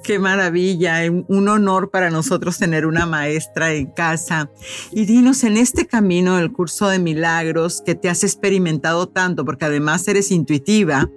Qué 0.09 0.17
maravilla, 0.17 1.01
un 1.27 1.49
honor 1.49 1.91
para 1.91 2.09
nosotros 2.09 2.57
tener 2.57 2.87
una 2.87 3.05
maestra 3.05 3.73
en 3.73 3.91
casa. 3.91 4.49
Y 4.91 5.05
dinos, 5.05 5.43
en 5.43 5.55
este 5.55 5.85
camino 5.85 6.37
del 6.37 6.51
curso 6.51 6.87
de 6.87 6.97
milagros 6.97 7.83
que 7.85 7.93
te 7.93 8.09
has 8.09 8.23
experimentado 8.23 9.07
tanto, 9.07 9.45
porque 9.45 9.65
además 9.65 10.07
eres 10.07 10.31
intuitiva, 10.31 11.07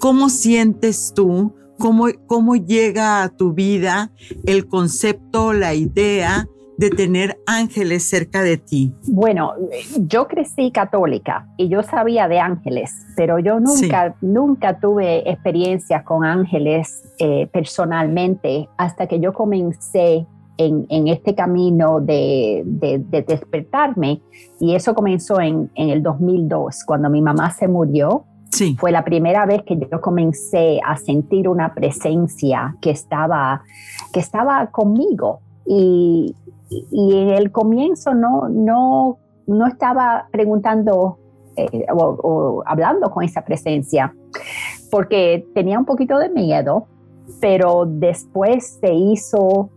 ¿cómo 0.00 0.28
sientes 0.28 1.12
tú? 1.14 1.54
¿Cómo, 1.78 2.08
cómo 2.26 2.56
llega 2.56 3.22
a 3.22 3.28
tu 3.28 3.52
vida 3.52 4.10
el 4.44 4.66
concepto, 4.66 5.52
la 5.52 5.74
idea 5.74 6.48
de 6.82 6.90
tener 6.90 7.38
ángeles 7.46 8.08
cerca 8.08 8.42
de 8.42 8.56
ti? 8.56 8.92
Bueno, 9.06 9.52
yo 9.98 10.26
crecí 10.26 10.72
católica 10.72 11.46
y 11.56 11.68
yo 11.68 11.84
sabía 11.84 12.26
de 12.26 12.40
ángeles, 12.40 12.92
pero 13.14 13.38
yo 13.38 13.60
nunca, 13.60 14.16
nunca 14.20 14.80
tuve 14.80 15.30
experiencias 15.30 16.02
con 16.02 16.24
ángeles 16.24 17.04
eh, 17.20 17.46
personalmente 17.52 18.68
hasta 18.76 19.06
que 19.06 19.20
yo 19.20 19.32
comencé 19.32 20.26
en, 20.58 21.08
este 21.08 21.34
camino 21.34 22.00
de, 22.00 22.62
despertarme 23.26 24.20
y 24.60 24.74
eso 24.74 24.94
comenzó 24.94 25.40
en, 25.40 25.70
en, 25.76 25.90
el 25.90 26.02
2002, 26.02 26.84
cuando 26.84 27.10
mi 27.10 27.22
mamá 27.22 27.50
se 27.52 27.68
murió. 27.68 28.24
Sí. 28.50 28.76
Fue 28.78 28.92
la 28.92 29.04
primera 29.04 29.46
vez 29.46 29.62
que 29.62 29.78
yo 29.78 30.00
comencé 30.00 30.78
a 30.84 30.96
sentir 30.96 31.48
una 31.48 31.74
presencia 31.74 32.76
que 32.80 32.90
estaba, 32.90 33.62
que 34.12 34.20
estaba 34.20 34.66
conmigo. 34.70 35.40
Y, 35.64 36.34
y 36.90 37.16
en 37.16 37.28
el 37.30 37.50
comienzo 37.50 38.14
no, 38.14 38.48
no, 38.48 39.18
no 39.46 39.66
estaba 39.66 40.28
preguntando 40.30 41.18
eh, 41.56 41.86
o, 41.92 42.62
hablando 42.66 43.10
con 43.10 43.24
esa 43.24 43.42
presencia, 43.44 44.14
porque 44.90 45.46
tenía 45.54 45.78
un 45.78 45.84
poquito 45.84 46.18
de 46.18 46.30
miedo, 46.30 46.86
pero 47.40 47.84
después 47.86 48.78
se 48.80 48.94
hizo 48.94 49.70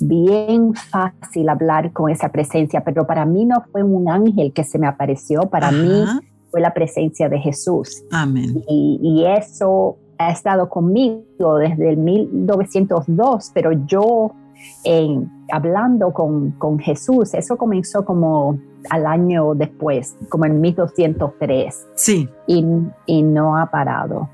bien 0.00 0.74
fácil 0.74 1.48
hablar 1.48 1.92
con 1.92 2.10
esa 2.10 2.30
presencia, 2.30 2.82
pero 2.82 3.06
para 3.06 3.24
mí 3.24 3.44
no 3.44 3.62
fue 3.72 3.82
un 3.82 4.08
ángel 4.08 4.52
que 4.52 4.64
se 4.64 4.78
me 4.78 4.86
apareció, 4.86 5.42
para 5.42 5.70
mí 5.70 6.04
fue 6.50 6.60
la 6.60 6.72
presencia 6.72 7.28
de 7.28 7.38
Jesús. 7.38 8.02
Amén. 8.10 8.62
Y, 8.68 9.00
y, 9.02 9.26
eso 9.26 9.96
ha 10.18 10.30
estado 10.30 10.68
conmigo 10.68 11.58
desde 11.58 11.90
el 11.90 11.96
1902, 11.98 13.50
pero 13.52 13.72
yo 13.86 14.32
en, 14.84 15.30
hablando 15.52 16.12
con, 16.12 16.52
con 16.52 16.78
Jesús. 16.78 17.34
Eso 17.34 17.56
comenzó 17.56 18.04
como 18.04 18.58
al 18.90 19.06
año 19.06 19.54
después, 19.54 20.16
como 20.28 20.44
en 20.44 20.60
1203. 20.60 21.86
Sí. 21.94 22.28
Y, 22.46 22.64
y 23.06 23.22
no 23.22 23.56
ha 23.56 23.70
parado. 23.70 24.28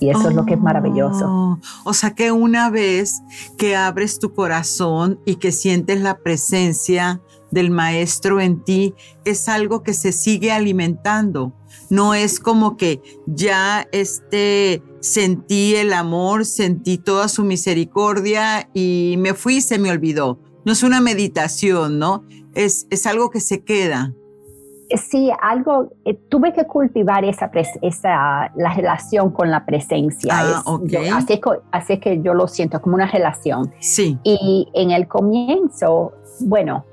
Y 0.00 0.10
eso 0.10 0.30
es 0.30 0.34
lo 0.34 0.44
que 0.44 0.54
es 0.54 0.60
maravilloso. 0.60 1.26
Oh, 1.28 1.58
o 1.84 1.94
sea 1.94 2.12
que 2.12 2.32
una 2.32 2.70
vez 2.70 3.22
que 3.56 3.76
abres 3.76 4.18
tu 4.18 4.34
corazón 4.34 5.20
y 5.24 5.36
que 5.36 5.52
sientes 5.52 6.00
la 6.00 6.18
presencia 6.18 7.20
del 7.52 7.70
maestro 7.70 8.40
en 8.40 8.64
ti, 8.64 8.94
es 9.24 9.48
algo 9.48 9.84
que 9.84 9.94
se 9.94 10.10
sigue 10.10 10.50
alimentando. 10.50 11.52
No 11.90 12.14
es 12.14 12.40
como 12.40 12.76
que 12.76 13.00
ya 13.26 13.86
este 13.92 14.82
sentí 15.00 15.76
el 15.76 15.92
amor, 15.92 16.44
sentí 16.44 16.98
toda 16.98 17.28
su 17.28 17.44
misericordia 17.44 18.68
y 18.72 19.16
me 19.18 19.34
fui 19.34 19.56
y 19.56 19.60
se 19.60 19.78
me 19.78 19.90
olvidó. 19.90 20.38
No 20.64 20.72
es 20.72 20.82
una 20.82 21.00
meditación, 21.00 21.98
¿no? 21.98 22.24
Es, 22.54 22.86
es 22.90 23.06
algo 23.06 23.30
que 23.30 23.40
se 23.40 23.62
queda. 23.62 24.12
Sí, 24.96 25.30
algo, 25.40 25.88
eh, 26.04 26.14
tuve 26.28 26.52
que 26.52 26.66
cultivar 26.66 27.24
esa, 27.24 27.50
esa, 27.80 28.52
la 28.54 28.74
relación 28.74 29.30
con 29.30 29.50
la 29.50 29.64
presencia. 29.64 30.32
Ah, 30.34 30.62
así, 30.66 31.32
es, 31.32 31.40
así, 31.72 31.92
es, 31.94 32.00
que 32.00 32.20
yo 32.22 32.34
lo 32.34 32.46
siento 32.46 32.80
como 32.80 32.96
una 32.96 33.06
relación. 33.10 33.72
Sí. 33.80 34.18
Y 34.22 34.68
en 34.74 34.90
el 34.90 35.08
comienzo, 35.08 36.12
bueno, 36.40 36.84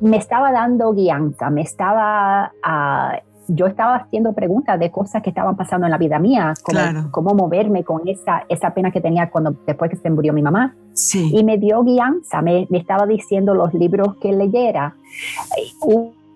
me 0.00 0.16
estaba 0.16 0.52
dando 0.52 0.92
guianza, 0.92 1.50
me 1.50 1.62
estaba 1.62 2.52
uh, 2.64 3.36
yo 3.48 3.66
estaba 3.66 3.96
haciendo 3.96 4.32
preguntas 4.32 4.78
de 4.78 4.90
cosas 4.90 5.22
que 5.22 5.30
estaban 5.30 5.56
pasando 5.56 5.86
en 5.86 5.92
la 5.92 5.98
vida 5.98 6.18
mía, 6.18 6.54
como 6.62 7.10
cómo 7.10 7.34
moverme 7.34 7.84
con 7.84 8.06
esa, 8.08 8.44
esa 8.48 8.74
pena 8.74 8.90
que 8.90 9.00
tenía 9.00 9.30
cuando 9.30 9.56
después 9.66 9.90
que 9.90 9.96
se 9.96 10.10
murió 10.10 10.32
mi 10.32 10.42
mamá. 10.42 10.74
Sí. 10.94 11.30
Y 11.32 11.44
me 11.44 11.58
dio 11.58 11.82
guianza, 11.82 12.42
me, 12.42 12.66
me, 12.70 12.78
estaba 12.78 13.06
diciendo 13.06 13.54
los 13.54 13.72
libros 13.74 14.16
que 14.16 14.32
leyera. 14.32 14.96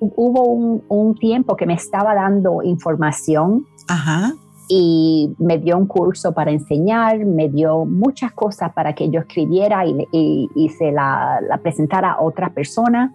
Hubo 0.01 0.45
un, 0.45 0.83
un, 0.89 1.15
tiempo 1.17 1.57
que 1.57 1.67
me 1.67 1.75
estaba 1.75 2.15
dando 2.15 2.63
información. 2.63 3.67
Ajá. 3.89 4.33
Y 4.73 5.35
me 5.39 5.59
dio 5.59 5.77
un 5.77 5.87
curso 5.87 6.33
para 6.33 6.53
enseñar, 6.53 7.19
me 7.25 7.49
dio 7.49 7.85
muchas 7.85 8.31
cosas 8.33 8.73
para 8.73 8.95
que 8.95 9.11
yo 9.11 9.21
escribiera 9.21 9.85
y, 9.85 10.49
y, 10.55 10.69
se 10.69 10.93
la, 10.93 11.41
la, 11.49 11.59
presentara 11.59 12.13
a 12.13 12.21
otras 12.21 12.51
personas 12.51 13.11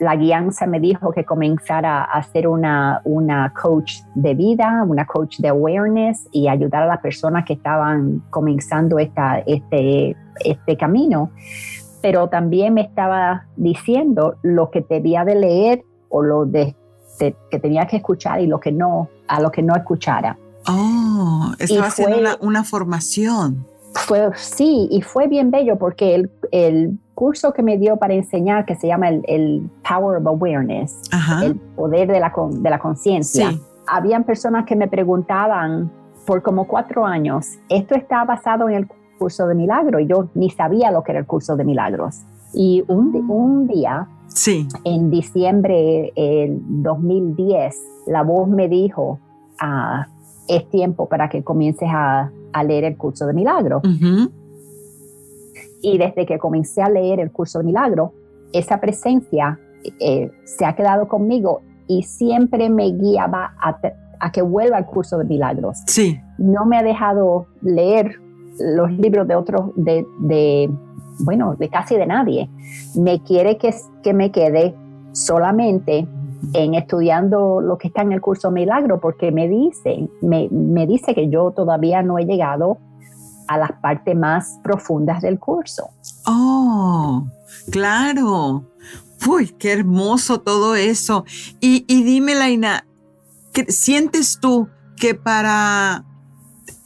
la 0.00 0.16
guianza 0.16 0.66
me 0.66 0.80
dijo 0.80 1.12
que 1.12 1.24
comenzara 1.24 2.02
a 2.02 2.22
ser 2.22 2.48
una, 2.48 3.02
una 3.04 3.52
coach 3.52 4.00
de 4.14 4.34
vida, 4.34 4.82
una 4.88 5.04
coach 5.04 5.38
de 5.38 5.48
awareness 5.48 6.26
y 6.32 6.48
ayudar 6.48 6.84
a 6.84 6.86
las 6.86 7.00
personas 7.00 7.44
que 7.44 7.52
estaban 7.52 8.22
comenzando 8.30 8.98
esta, 8.98 9.40
este, 9.40 10.16
este 10.42 10.76
camino. 10.78 11.30
Pero 12.00 12.28
también 12.28 12.72
me 12.72 12.80
estaba 12.80 13.44
diciendo 13.56 14.36
lo 14.42 14.70
que 14.70 14.80
debía 14.88 15.26
de 15.26 15.34
leer 15.34 15.84
o 16.08 16.22
lo 16.22 16.46
de, 16.46 16.74
que 17.18 17.58
tenía 17.58 17.86
que 17.86 17.96
escuchar 17.96 18.40
y 18.40 18.46
lo 18.46 18.58
que 18.58 18.72
no, 18.72 19.10
a 19.28 19.38
lo 19.38 19.52
que 19.52 19.62
no 19.62 19.76
escuchara. 19.76 20.38
Oh, 20.66 21.52
estaba 21.58 21.86
haciendo 21.86 22.18
una, 22.18 22.36
una, 22.40 22.64
formación. 22.64 23.66
Fue, 23.94 24.30
sí, 24.36 24.88
y 24.90 25.02
fue 25.02 25.26
bien 25.26 25.50
bello 25.50 25.76
porque 25.78 26.14
el, 26.14 26.30
el 26.52 26.98
curso 27.14 27.52
que 27.52 27.62
me 27.62 27.76
dio 27.76 27.96
para 27.96 28.14
enseñar, 28.14 28.64
que 28.64 28.76
se 28.76 28.86
llama 28.86 29.08
el, 29.08 29.70
Power 29.86 30.20
of 30.20 30.26
Awareness, 30.26 31.02
el 31.42 31.56
poder 31.56 32.08
de 32.08 32.20
la, 32.20 32.32
de 32.50 32.70
la 32.70 32.78
conciencia, 32.78 33.52
habían 33.86 34.24
personas 34.24 34.64
que 34.64 34.76
me 34.76 34.88
preguntaban 34.88 35.90
por 36.24 36.42
como 36.42 36.66
cuatro 36.66 37.04
años, 37.04 37.46
esto 37.68 37.94
está 37.94 38.24
basado 38.24 38.68
en 38.68 38.76
el 38.76 38.88
curso 39.18 39.46
de 39.46 39.54
milagro, 39.54 40.00
y 40.00 40.06
yo 40.06 40.28
ni 40.34 40.50
sabía 40.50 40.90
lo 40.90 41.02
que 41.02 41.12
era 41.12 41.20
el 41.20 41.26
curso 41.26 41.56
de 41.56 41.64
milagros. 41.64 42.22
Y 42.54 42.84
un, 42.88 43.14
un 43.28 43.66
día, 43.66 44.06
sí. 44.28 44.66
en 44.84 45.10
diciembre 45.10 46.12
del 46.16 46.60
2010, 46.82 47.76
la 48.06 48.22
voz 48.22 48.48
me 48.48 48.68
dijo, 48.68 49.18
ah, 49.60 50.06
es 50.50 50.68
tiempo 50.68 51.08
para 51.08 51.28
que 51.28 51.42
comiences 51.44 51.88
a, 51.90 52.30
a 52.52 52.64
leer 52.64 52.84
el 52.84 52.96
curso 52.96 53.26
de 53.26 53.32
milagro. 53.32 53.80
Y 55.82 55.96
desde 55.96 56.26
que 56.26 56.38
comencé 56.38 56.82
a 56.82 56.90
leer 56.90 57.20
el 57.20 57.30
curso 57.30 57.60
de 57.60 57.64
milagro, 57.64 58.12
esa 58.52 58.80
presencia 58.80 59.58
eh, 60.00 60.30
se 60.44 60.66
ha 60.66 60.74
quedado 60.74 61.08
conmigo 61.08 61.62
y 61.86 62.02
siempre 62.02 62.68
me 62.68 62.90
guiaba 62.90 63.54
a, 63.60 64.32
que 64.32 64.42
vuelva 64.42 64.76
al 64.76 64.86
curso 64.86 65.18
de 65.18 65.24
milagros. 65.24 65.78
Sí. 65.86 66.20
No 66.38 66.66
me 66.66 66.76
ha 66.76 66.82
dejado 66.82 67.46
leer 67.62 68.16
los 68.58 68.92
libros 68.92 69.26
de 69.26 69.36
otros, 69.36 69.70
de, 69.76 70.70
bueno, 71.20 71.54
de 71.56 71.68
casi 71.68 71.96
de 71.96 72.06
nadie. 72.06 72.50
Me 72.96 73.22
quiere 73.22 73.56
que, 73.56 73.74
que 74.02 74.12
me 74.12 74.30
quede 74.30 74.74
solamente 75.12 76.06
en 76.52 76.74
estudiando 76.74 77.60
lo 77.60 77.78
que 77.78 77.88
está 77.88 78.02
en 78.02 78.12
el 78.12 78.20
curso 78.20 78.50
milagro 78.50 79.00
porque 79.00 79.30
me 79.30 79.48
dice, 79.48 80.08
me, 80.22 80.48
dice 80.86 81.14
que 81.14 81.28
yo 81.28 81.52
todavía 81.52 82.02
no 82.02 82.18
he 82.18 82.24
llegado 82.24 82.78
a 83.48 83.58
las 83.58 83.72
partes 83.80 84.16
más 84.16 84.58
profundas 84.62 85.22
del 85.22 85.38
curso. 85.38 85.90
Oh, 86.26 87.26
claro. 87.70 88.64
Uy, 89.28 89.48
qué 89.58 89.72
hermoso 89.72 90.40
todo 90.40 90.76
eso. 90.76 91.24
Y, 91.60 91.84
dime, 91.88 92.34
Laina, 92.34 92.86
¿sientes 93.68 94.38
tú 94.40 94.68
que 94.96 95.14
para 95.14 96.04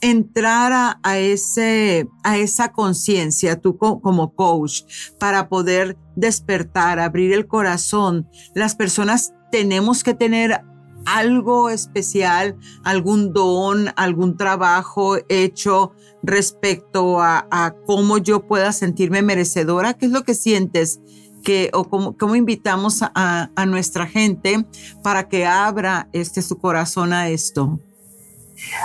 entrar 0.01 0.97
a, 1.01 1.17
ese, 1.17 2.07
a 2.23 2.37
esa 2.37 2.71
conciencia, 2.71 3.59
tú 3.59 3.77
como 3.77 4.33
coach, 4.35 4.83
para 5.19 5.47
poder 5.49 5.97
despertar, 6.15 6.99
abrir 6.99 7.33
el 7.33 7.47
corazón, 7.47 8.27
las 8.53 8.75
personas 8.75 9.33
tenemos 9.55 10.03
que 10.03 10.13
tener 10.13 10.59
algo 11.05 11.69
especial, 11.69 12.57
algún 12.83 13.31
don, 13.31 13.87
algún 13.95 14.35
trabajo 14.35 15.15
hecho 15.29 15.93
respecto 16.21 17.21
a, 17.21 17.73
cómo 17.85 18.17
yo 18.17 18.45
pueda 18.47 18.73
sentirme 18.73 19.21
merecedora? 19.21 19.93
¿Qué 19.93 20.07
es 20.07 20.11
lo 20.11 20.23
que 20.23 20.33
sientes? 20.33 20.99
Que, 21.41 21.69
o 21.73 21.85
cómo, 21.85 22.35
invitamos 22.35 23.01
a, 23.01 23.49
a, 23.55 23.65
nuestra 23.65 24.07
gente 24.07 24.65
para 25.01 25.29
que 25.29 25.45
abra 25.45 26.09
este, 26.11 26.41
su 26.41 26.57
corazón 26.57 27.13
a 27.13 27.29
esto? 27.29 27.79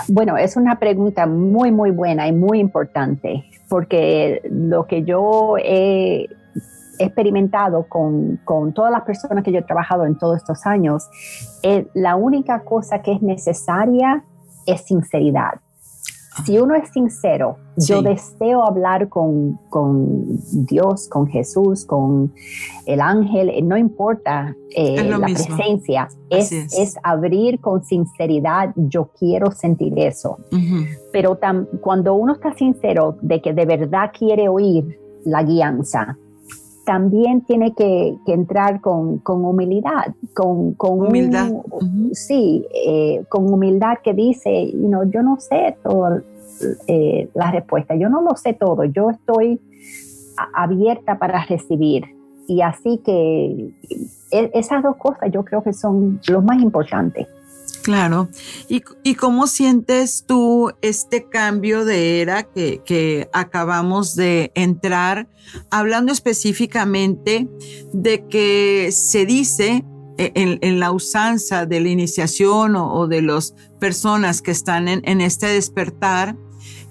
Bueno, 0.07 0.37
es 0.37 0.55
una 0.55 0.79
pregunta 0.79 1.25
muy, 1.25 1.69
muy 1.73 1.91
buena 1.91 2.29
y 2.29 2.31
muy 2.31 2.59
importante, 2.59 3.43
porque 3.67 4.41
lo 4.49 4.87
que 4.87 5.03
yo 5.03 5.55
he 5.57 6.29
experimentado 7.05 7.85
con, 7.87 8.39
con, 8.43 8.73
todas 8.73 8.91
las 8.91 9.01
personas 9.01 9.43
que 9.43 9.51
yo 9.51 9.59
he 9.59 9.63
trabajado 9.63 10.05
en 10.05 10.17
todos 10.17 10.37
estos 10.37 10.65
años, 10.65 11.07
eh, 11.63 11.87
la 11.93 12.15
única 12.15 12.63
cosa 12.63 13.01
que 13.01 13.13
es 13.13 13.21
necesaria 13.21 14.23
es 14.65 14.81
sinceridad. 14.81 15.59
Si 16.45 16.57
uno 16.57 16.75
es 16.75 16.89
sincero, 16.89 17.57
yo 17.75 18.01
deseo 18.01 18.63
hablar 18.63 19.09
con, 19.09 19.59
con, 19.69 20.39
Dios, 20.65 21.09
con 21.09 21.27
Jesús, 21.27 21.83
con 21.85 22.31
el 22.85 23.01
ángel, 23.01 23.49
eh, 23.49 23.61
no 23.61 23.75
importa 23.75 24.55
eh, 24.73 25.03
la 25.03 25.19
presencia, 25.19 26.07
es, 26.29 26.53
es. 26.53 26.97
abrir 27.03 27.59
con 27.59 27.83
sinceridad, 27.83 28.71
yo 28.77 29.09
quiero 29.19 29.51
sentir 29.51 29.93
eso. 29.99 30.37
Pero 31.11 31.37
cuando 31.81 32.15
uno 32.15 32.33
está 32.33 32.53
sincero 32.53 33.17
de 33.21 33.41
que 33.41 33.53
de 33.53 33.65
verdad 33.65 34.11
quiere 34.17 34.47
oír 34.47 34.97
la 35.25 35.43
guianza, 35.43 36.17
también 36.85 37.41
tiene 37.41 37.73
que, 37.73 38.15
entrar 38.27 38.81
con, 38.81 39.21
humildad, 39.25 40.13
con, 40.33 40.75
humildad. 40.77 41.51
Sí, 42.13 42.65
eh, 42.73 43.23
con 43.29 43.51
humildad 43.51 43.97
que 44.03 44.13
dice, 44.13 44.71
yo 44.73 45.23
no 45.23 45.39
sé 45.39 45.75
todas 45.83 46.23
eh, 46.87 47.29
las 47.33 47.51
respuestas, 47.51 47.97
yo 47.99 48.09
no 48.09 48.21
lo 48.21 48.35
sé 48.35 48.53
todo, 48.53 48.83
yo 48.85 49.09
estoy 49.09 49.59
abierta 50.53 51.17
para 51.17 51.45
recibir. 51.45 52.05
Y 52.47 52.61
así 52.61 52.99
que 53.05 53.71
e, 54.31 54.51
esas 54.53 54.83
dos 54.83 54.95
cosas 54.97 55.31
yo 55.31 55.43
creo 55.43 55.63
que 55.63 55.73
son 55.73 56.19
lo 56.27 56.41
más 56.41 56.61
importantes. 56.61 57.27
Claro. 57.83 58.29
¿Y, 58.67 59.15
cómo 59.15 59.47
sientes 59.47 60.25
tú 60.27 60.71
este 60.81 61.27
cambio 61.29 61.85
de 61.85 62.21
era 62.21 62.43
que, 62.43 63.29
acabamos 63.33 64.15
de 64.15 64.51
entrar, 64.55 65.27
hablando 65.69 66.11
específicamente 66.11 67.49
de 67.93 68.27
que 68.27 68.89
se 68.91 69.25
dice 69.25 69.83
e, 70.17 70.31
en, 70.35 70.79
la 70.79 70.91
usanza 70.91 71.65
de 71.65 71.79
la 71.79 71.89
iniciación 71.89 72.75
o, 72.75 73.07
de 73.07 73.21
las 73.21 73.55
personas 73.79 74.41
que 74.41 74.51
están 74.51 74.87
en 74.87 75.21
este 75.21 75.47
despertar, 75.47 76.35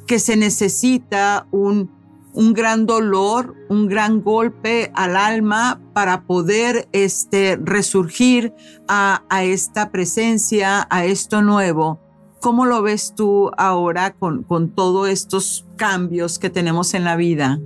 que 0.06 0.18
se 0.18 0.36
necesita 0.36 1.46
un 1.52 1.99
un 2.32 2.52
gran 2.52 2.86
dolor, 2.86 3.54
un 3.68 3.88
gran 3.88 4.22
golpe 4.22 4.90
al 4.94 5.16
alma 5.16 5.80
para 5.92 6.22
poder 6.22 6.88
este, 6.92 7.58
resurgir 7.62 8.54
a, 8.88 9.22
esta 9.42 9.90
presencia, 9.90 10.86
a 10.90 11.04
esto 11.04 11.42
nuevo. 11.42 11.98
¿Cómo 12.40 12.64
lo 12.64 12.82
ves 12.82 13.14
tú 13.14 13.50
ahora 13.56 14.12
con, 14.12 14.44
con 14.44 14.70
todos 14.70 15.08
estos 15.08 15.66
cambios 15.76 16.38
que 16.38 16.50
tenemos 16.50 16.94
en 16.94 17.04
la 17.04 17.16
vida? 17.16 17.58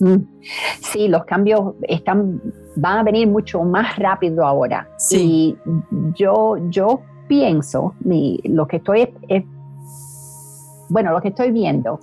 Mm. 0.00 0.16
Sí, 0.80 1.08
los 1.08 1.24
cambios 1.24 1.74
están, 1.82 2.40
van 2.76 2.98
a 2.98 3.02
venir 3.02 3.28
mucho 3.28 3.62
más 3.62 3.96
rápido 3.96 4.44
ahora. 4.44 4.88
Sí. 4.98 5.56
Y 5.66 6.12
yo, 6.16 6.56
yo 6.70 7.00
pienso, 7.28 7.94
lo 8.04 8.66
que 8.66 8.76
estoy, 8.76 9.08
bueno, 10.88 11.12
lo 11.12 11.20
que 11.20 11.28
estoy 11.28 11.50
viendo 11.50 11.98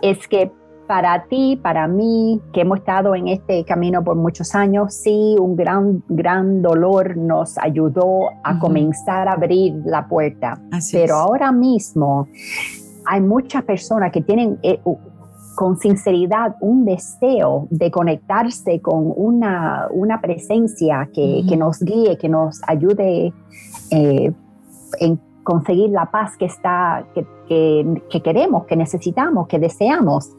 es 0.00 0.26
que 0.26 0.50
para 0.86 1.24
ti, 1.24 1.58
para 1.62 1.86
mí, 1.88 2.40
que 2.52 2.62
hemos 2.62 2.78
estado 2.78 3.14
en 3.14 3.28
este 3.28 3.64
camino 3.64 4.02
por 4.02 4.16
muchos 4.16 4.54
años, 4.54 4.94
sí, 4.94 5.36
un 5.38 5.56
gran, 5.56 6.02
gran 6.08 6.62
dolor 6.62 7.16
nos 7.16 7.58
ayudó 7.58 8.30
a 8.44 8.58
comenzar 8.58 9.28
a 9.28 9.32
abrir 9.32 9.74
la 9.84 10.06
puerta. 10.08 10.60
Pero 10.92 11.16
ahora 11.16 11.52
mismo 11.52 12.26
hay 13.06 13.20
muchas 13.20 13.62
personas 13.64 14.12
que 14.12 14.20
tienen 14.20 14.58
eh, 14.62 14.80
con 15.54 15.78
sinceridad 15.78 16.56
un 16.60 16.84
deseo 16.84 17.66
de 17.70 17.90
conectarse 17.90 18.80
con 18.80 19.12
una, 19.14 19.88
una 19.90 20.20
presencia 20.20 21.08
que, 21.12 21.42
que, 21.48 21.56
nos 21.56 21.80
guíe, 21.80 22.16
que 22.18 22.28
nos 22.28 22.60
ayude 22.66 23.32
eh, 23.90 24.32
en 25.00 25.20
conseguir 25.42 25.90
la 25.90 26.06
paz 26.06 26.36
que, 26.36 26.46
está, 26.46 27.04
que, 27.14 27.26
que, 28.10 28.22
queremos, 28.22 28.66
que 28.66 28.76
necesitamos, 28.76 29.48
que 29.48 29.58
deseamos. 29.58 30.30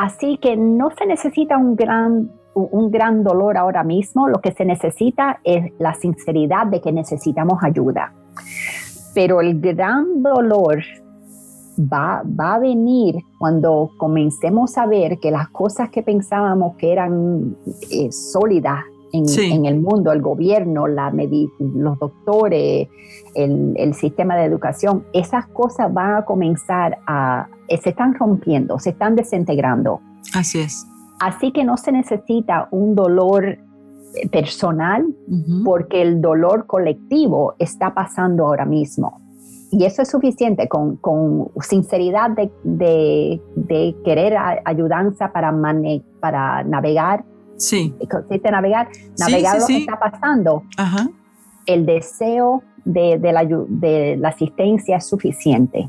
Así 0.00 0.38
que 0.38 0.56
no 0.56 0.88
se 0.96 1.04
necesita 1.04 1.58
un 1.58 1.76
gran, 1.76 2.30
un 2.54 2.90
gran 2.90 3.22
dolor 3.22 3.58
ahora 3.58 3.84
mismo, 3.84 4.28
lo 4.28 4.40
que 4.40 4.50
se 4.52 4.64
necesita 4.64 5.40
es 5.44 5.74
la 5.78 5.92
sinceridad 5.92 6.68
de 6.68 6.80
que 6.80 6.90
necesitamos 6.90 7.62
ayuda. 7.62 8.10
Pero 9.14 9.42
el 9.42 9.60
gran 9.60 10.22
dolor 10.22 10.78
va, 11.78 12.22
va 12.24 12.54
a 12.54 12.58
venir 12.58 13.16
cuando 13.38 13.90
comencemos 13.98 14.78
a 14.78 14.86
ver 14.86 15.18
que 15.18 15.30
las 15.30 15.50
cosas 15.50 15.90
que 15.90 16.02
pensábamos 16.02 16.76
que 16.78 16.92
eran 16.92 17.54
eh, 17.90 18.10
sólidas 18.10 18.82
en, 19.12 19.66
el 19.66 19.80
mundo, 19.80 20.12
el 20.12 20.22
gobierno, 20.22 20.86
la 20.86 21.12
los 21.58 21.98
doctores, 21.98 22.88
el, 23.34 23.74
el, 23.76 23.94
sistema 23.94 24.36
de 24.36 24.44
educación, 24.44 25.04
esas 25.12 25.46
cosas 25.48 25.92
van 25.92 26.16
a 26.16 26.24
comenzar 26.24 26.98
a, 27.06 27.48
eh, 27.68 27.78
se 27.78 27.90
están 27.90 28.14
rompiendo, 28.14 28.78
se 28.78 28.90
están 28.90 29.16
desintegrando. 29.16 30.00
Así 30.34 30.60
es. 30.60 30.86
Así 31.20 31.52
que 31.52 31.64
no 31.64 31.76
se 31.76 31.92
necesita 31.92 32.68
un 32.70 32.94
dolor 32.94 33.44
eh, 33.44 33.58
personal 34.30 35.06
porque 35.64 36.02
el 36.02 36.20
dolor 36.20 36.66
colectivo 36.66 37.54
está 37.58 37.94
pasando 37.94 38.46
ahora 38.46 38.64
mismo 38.64 39.20
y 39.72 39.84
eso 39.84 40.02
es 40.02 40.10
suficiente 40.10 40.68
con, 40.68 40.96
con 40.96 41.48
sinceridad 41.60 42.30
de, 42.30 42.50
de, 42.64 43.40
de, 43.54 43.96
querer 44.04 44.34
ayudanza 44.64 45.32
para, 45.32 45.54
para 46.20 46.64
navegar. 46.64 47.24
Sí. 47.60 47.94
Consiste 48.10 48.50
navegar, 48.50 48.88
navegar 49.18 49.60
lo 49.60 49.66
que 49.66 49.76
está 49.76 49.98
pasando. 49.98 50.64
Ajá. 50.76 51.08
El 51.66 51.86
deseo 51.86 52.62
de, 52.84 53.18
de, 53.18 53.32
la, 53.32 53.44
de 53.44 54.16
la 54.18 54.30
asistencia 54.30 54.96
es 54.96 55.06
suficiente. 55.06 55.88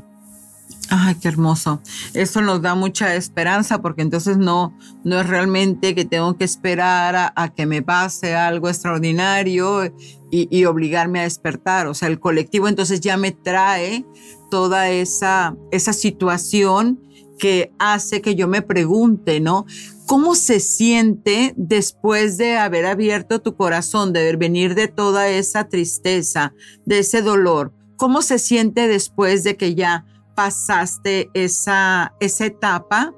Ay, 0.94 1.14
qué 1.14 1.28
hermoso. 1.28 1.80
Eso 2.12 2.42
nos 2.42 2.60
da 2.60 2.74
mucha 2.74 3.14
esperanza 3.14 3.80
porque 3.80 4.02
entonces 4.02 4.36
no, 4.36 4.76
no 5.04 5.20
es 5.20 5.26
realmente 5.26 5.94
que 5.94 6.04
tengo 6.04 6.36
que 6.36 6.44
esperar 6.44 7.32
a, 7.34 7.48
que 7.48 7.64
me 7.64 7.80
pase 7.80 8.34
algo 8.34 8.68
extraordinario 8.68 9.90
y, 10.30 10.64
obligarme 10.66 11.20
a 11.20 11.22
despertar. 11.22 11.86
O 11.86 11.94
sea, 11.94 12.08
el 12.08 12.20
colectivo 12.20 12.68
entonces 12.68 13.00
ya 13.00 13.16
me 13.16 13.32
trae 13.32 14.04
toda 14.50 14.90
esa, 14.90 15.56
esa 15.70 15.94
situación 15.94 17.00
que 17.38 17.72
hace 17.78 18.20
que 18.20 18.34
yo 18.34 18.46
me 18.46 18.60
pregunte, 18.60 19.40
¿no? 19.40 19.64
¿Cómo 20.06 20.34
se 20.34 20.60
siente 20.60 21.54
después 21.56 22.36
de 22.36 22.58
haber 22.58 22.86
abierto 22.86 23.40
tu 23.40 23.56
corazón, 23.56 24.12
de 24.12 24.36
venir 24.36 24.74
de 24.74 24.88
toda 24.88 25.28
esa 25.28 25.68
tristeza, 25.68 26.52
de 26.84 27.00
ese 27.00 27.22
dolor? 27.22 27.72
¿Cómo 27.96 28.20
se 28.22 28.38
siente 28.38 28.88
después 28.88 29.44
de 29.44 29.56
que 29.56 29.74
ya 29.74 30.04
pasaste 30.34 31.30
esa, 31.34 32.14
esa 32.20 32.46
etapa, 32.46 33.14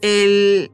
el, 0.00 0.70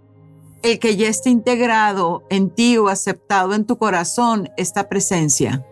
el 0.63 0.79
que 0.79 0.97
ya 0.97 1.09
esté 1.09 1.31
integrado 1.31 2.25
en 2.31 2.51
ti 2.55 2.77
o 2.77 2.89
aceptado 2.89 3.55
en 3.55 3.65
tu 3.65 3.79
corazón 3.79 4.51
esta 4.57 4.89
presencia? 4.89 5.65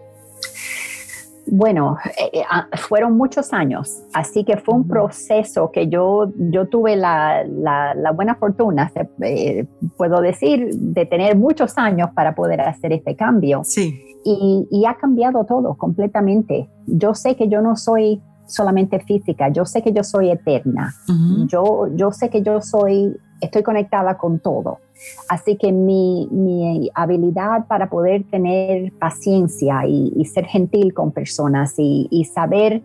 Bueno, 1.48 1.96
eh, 2.32 2.42
ah, 2.50 2.66
fueron 2.76 3.16
muchos 3.16 3.52
años, 3.52 4.02
así 4.12 4.44
que 4.44 4.56
fue 4.56 4.74
un 4.74 4.88
proceso 4.88 5.70
que 5.70 5.88
yo, 5.88 6.32
yo 6.36 6.66
tuve 6.66 6.96
la, 6.96 7.44
la, 7.44 8.10
buena 8.12 8.34
fortuna, 8.34 8.90
eh, 9.22 9.66
puedo 9.96 10.20
decir, 10.20 10.70
de 10.74 11.06
tener 11.06 11.36
muchos 11.36 11.78
años 11.78 12.10
para 12.14 12.34
poder 12.34 12.60
hacer 12.60 12.92
este 12.92 13.14
cambio. 13.14 13.62
Sí. 13.64 14.02
Y, 14.24 14.66
y, 14.72 14.86
ha 14.86 14.96
cambiado 14.96 15.44
todo 15.44 15.74
completamente. 15.74 16.68
Yo 16.86 17.14
sé 17.14 17.36
que 17.36 17.48
yo 17.48 17.62
no 17.62 17.76
soy 17.76 18.20
solamente 18.46 18.98
física, 19.00 19.48
yo 19.48 19.64
sé 19.64 19.82
que 19.82 19.92
yo 19.92 20.02
soy 20.02 20.30
eterna, 20.30 20.92
yo, 21.46 21.88
yo 21.94 22.10
sé 22.10 22.28
que 22.28 22.42
yo 22.42 22.60
soy, 22.60 23.16
estoy 23.40 23.62
conectada 23.62 24.16
con 24.18 24.40
todo. 24.40 24.78
Así 25.28 25.56
que 25.56 25.72
mi, 25.72 26.28
mi 26.30 26.90
habilidad 26.94 27.66
para 27.66 27.88
poder 27.88 28.24
tener 28.30 28.92
paciencia 28.98 29.86
y, 29.86 30.24
ser 30.24 30.46
gentil 30.46 30.92
con 30.94 31.12
personas 31.12 31.74
y, 31.78 32.08
y, 32.10 32.24
saber 32.24 32.82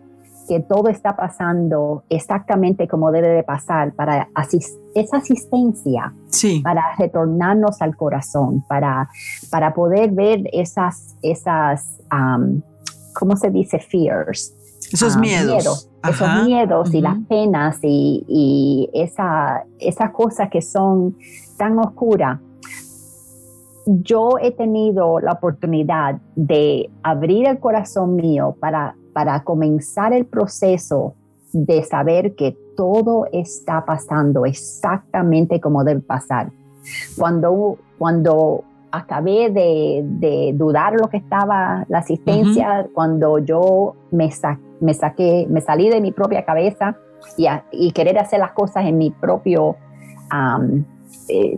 que 0.48 0.60
todo 0.60 0.88
está 0.88 1.16
pasando 1.16 2.04
exactamente 2.08 2.88
como 2.88 3.12
debe 3.12 3.28
de 3.28 3.42
pasar 3.42 3.92
para 3.92 4.28
esa 4.94 5.16
asistencia, 5.16 6.12
sí. 6.30 6.60
para 6.62 6.82
retornarnos 6.98 7.80
al 7.80 7.96
corazón, 7.96 8.64
para, 8.68 9.08
para 9.50 9.72
poder 9.72 10.10
ver 10.10 10.42
esas, 10.52 11.16
esas 11.22 12.00
um, 12.12 12.60
¿cómo 13.14 13.36
se 13.36 13.50
dice? 13.50 13.78
Fears 13.78 14.52
esos 14.92 15.16
ah, 15.16 15.20
miedos. 15.20 15.88
Esos 16.08 16.44
miedos 16.44 16.92
y 16.94 17.00
las 17.00 17.18
penas 17.28 17.78
y, 17.82 18.24
y 18.28 18.90
esa, 18.92 19.64
esas 19.78 20.10
cosas 20.10 20.50
que 20.50 20.62
son 20.62 21.16
tan 21.56 21.78
oscuras. 21.78 22.40
Yo 23.86 24.38
he 24.40 24.52
tenido 24.52 25.20
la 25.20 25.32
oportunidad 25.32 26.20
de 26.36 26.90
abrir 27.02 27.46
el 27.46 27.58
corazón 27.58 28.16
mío 28.16 28.56
para, 28.60 28.94
para 29.12 29.42
comenzar 29.42 30.12
el 30.12 30.24
proceso 30.24 31.14
de 31.52 31.82
saber 31.82 32.34
que 32.34 32.56
todo 32.76 33.26
está 33.32 33.84
pasando 33.84 34.46
exactamente 34.46 35.60
como 35.60 35.84
debe 35.84 36.00
pasar. 36.00 36.50
Cuando, 37.16 37.76
cuando 37.98 38.64
acabé 38.90 39.50
de, 39.50 40.02
de, 40.04 40.52
dudar 40.54 40.94
lo 40.94 41.08
que 41.08 41.16
estaba 41.16 41.84
la 41.88 41.98
asistencia, 41.98 42.86
cuando 42.92 43.38
yo 43.38 43.94
me, 44.10 44.30
me, 44.82 44.94
saqué, 44.94 45.46
me 45.48 45.60
salí 45.60 45.88
de 45.88 46.00
mi 46.00 46.12
propia 46.12 46.44
cabeza 46.44 46.96
y, 47.36 47.46
y 47.70 47.92
querer 47.92 48.18
hacer 48.18 48.40
las 48.40 48.52
cosas 48.52 48.84
en 48.84 48.98
mi 48.98 49.10
propio, 49.10 49.76
eh, 51.28 51.56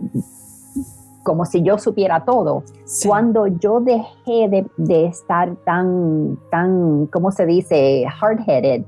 como 1.23 1.45
si 1.45 1.63
yo 1.63 1.77
supiera 1.77 2.23
todo. 2.23 2.63
Cuando 3.05 3.47
yo 3.47 3.81
dejé 3.81 4.47
de, 4.49 4.65
de, 4.77 5.05
estar 5.07 5.55
tan, 5.65 6.37
tan, 6.51 7.07
¿cómo 7.07 7.31
se 7.31 7.45
dice? 7.45 8.05
Hard-headed. 8.21 8.83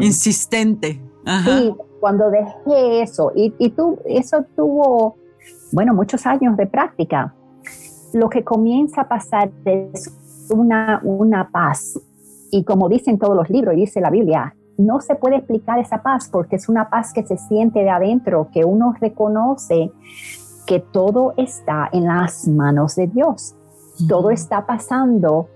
Insistente. 0.00 1.00
Sí, 1.44 1.74
cuando 2.00 2.30
dejé 2.30 3.02
eso, 3.02 3.30
y, 3.34 3.54
y 3.58 3.70
tú, 3.70 3.98
eso 4.04 4.44
tuvo, 4.56 5.16
bueno, 5.70 5.94
muchos 5.94 6.26
años 6.26 6.56
de 6.56 6.66
práctica 6.66 7.32
lo 8.12 8.28
que 8.28 8.44
comienza 8.44 9.02
a 9.02 9.08
pasar 9.08 9.50
es 9.64 10.10
una, 10.50 11.00
una 11.02 11.48
paz. 11.50 11.98
Y 12.54 12.64
como 12.64 12.90
dicen 12.90 13.18
todos 13.18 13.34
los 13.34 13.48
libros 13.48 13.74
y 13.74 13.80
dice 13.80 14.02
la 14.02 14.10
Biblia, 14.10 14.54
no 14.76 15.00
se 15.00 15.14
puede 15.14 15.36
explicar 15.36 15.78
esa 15.78 16.02
paz 16.02 16.28
porque 16.30 16.56
es 16.56 16.68
una 16.68 16.90
paz 16.90 17.14
que 17.14 17.26
se 17.26 17.38
siente 17.38 17.80
de 17.80 17.88
adentro, 17.88 18.48
que 18.52 18.62
uno 18.62 18.94
reconoce 19.00 19.90
que 20.66 20.78
todo 20.78 21.32
está 21.38 21.88
en 21.92 22.04
las 22.04 22.46
manos 22.46 22.94
de 22.96 23.06
Dios. 23.06 23.54
Todo 24.06 24.30
está 24.30 24.66
pasando 24.66 25.48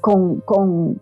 con, 0.00 0.40
con, 0.42 1.00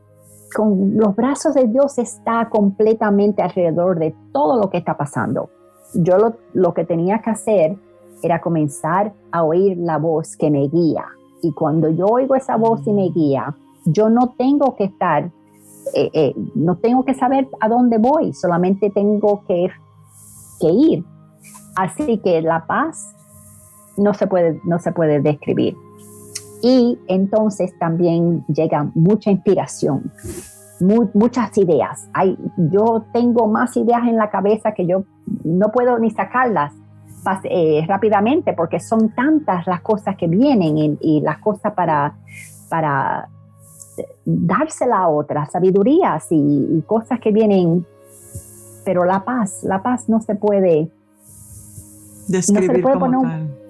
con, 0.57 0.97
los 0.97 1.15
brazos 1.15 1.53
de 1.53 1.67
Dios, 1.67 1.99
está 1.99 2.49
completamente 2.49 3.43
alrededor 3.43 3.99
de 3.99 4.15
todo 4.33 4.59
lo 4.59 4.71
que 4.71 4.79
está 4.79 4.97
pasando. 4.97 5.51
Yo 5.93 6.17
lo, 6.17 6.37
lo 6.55 6.73
que 6.73 6.87
tenía 6.87 7.21
que 7.21 7.29
hacer 7.29 7.77
era 8.23 8.41
comenzar 8.41 9.13
a 9.33 9.45
oír 9.45 9.77
la 9.77 9.99
voz 9.99 10.35
que 10.39 10.51
me 10.51 10.67
guía. 10.69 11.05
Y 11.43 11.53
cuando 11.53 11.91
yo 11.91 12.07
oigo 12.07 12.35
esa 12.37 12.57
voz 12.57 12.87
y 12.87 12.93
me 12.95 13.11
guía, 13.11 13.55
yo 13.85 14.11
no 14.11 14.35
tengo 14.37 14.77
que 14.77 14.85
estar, 14.85 15.31
eh, 15.95 16.11
eh, 16.13 16.35
no 16.55 16.77
tengo 16.77 17.05
que 17.05 17.15
saber 17.15 17.49
a 17.61 17.69
dónde 17.69 17.99
voy, 17.99 18.33
solamente 18.33 18.91
tengo 18.91 19.45
que, 19.47 19.71
que 20.61 20.69
ir. 20.69 21.05
Así 21.77 22.19
que 22.19 22.43
la 22.43 22.67
paz 22.67 23.15
no 23.97 24.15
se 24.15 24.27
puede, 24.27 24.61
no 24.65 24.79
se 24.79 24.93
puede 24.93 25.21
describir. 25.21 25.77
Y 26.63 26.99
entonces 27.09 27.77
también 27.79 28.45
llega 28.47 28.91
mucha 28.95 29.31
inspiración, 29.31 30.13
muchas 31.15 31.57
ideas. 31.57 32.09
Hay, 32.13 32.37
yo 32.57 33.05
tengo 33.13 33.47
más 33.47 33.77
ideas 33.77 34.03
en 34.07 34.17
la 34.17 34.31
cabeza 34.31 34.73
que 34.73 34.87
yo 34.87 35.05
no 35.45 35.71
puedo 35.71 35.99
ni 35.99 36.11
sacarlas 36.11 36.75
eh, 37.45 37.85
rápidamente 37.87 38.55
porque 38.55 38.81
son 38.81 39.11
tantas 39.15 39.67
las 39.67 39.83
cosas 39.83 40.17
que 40.17 40.27
vienen 40.27 40.99
y, 41.01 41.21
las 41.21 41.39
cosas 41.39 41.75
para, 41.75 42.15
para 42.69 43.29
dársela 44.25 44.99
a 44.99 45.09
otras, 45.09 45.51
sabidurías 45.53 46.27
y, 46.31 46.83
cosas 46.87 47.21
que 47.21 47.33
vienen, 47.33 47.87
pero 48.85 49.05
la 49.05 49.25
paz, 49.25 49.63
la 49.63 49.83
paz 49.83 50.09
no 50.09 50.21
se 50.21 50.35
puede... 50.35 50.91
Describir 52.29 52.85
no, 52.85 52.99
poner 52.99 53.21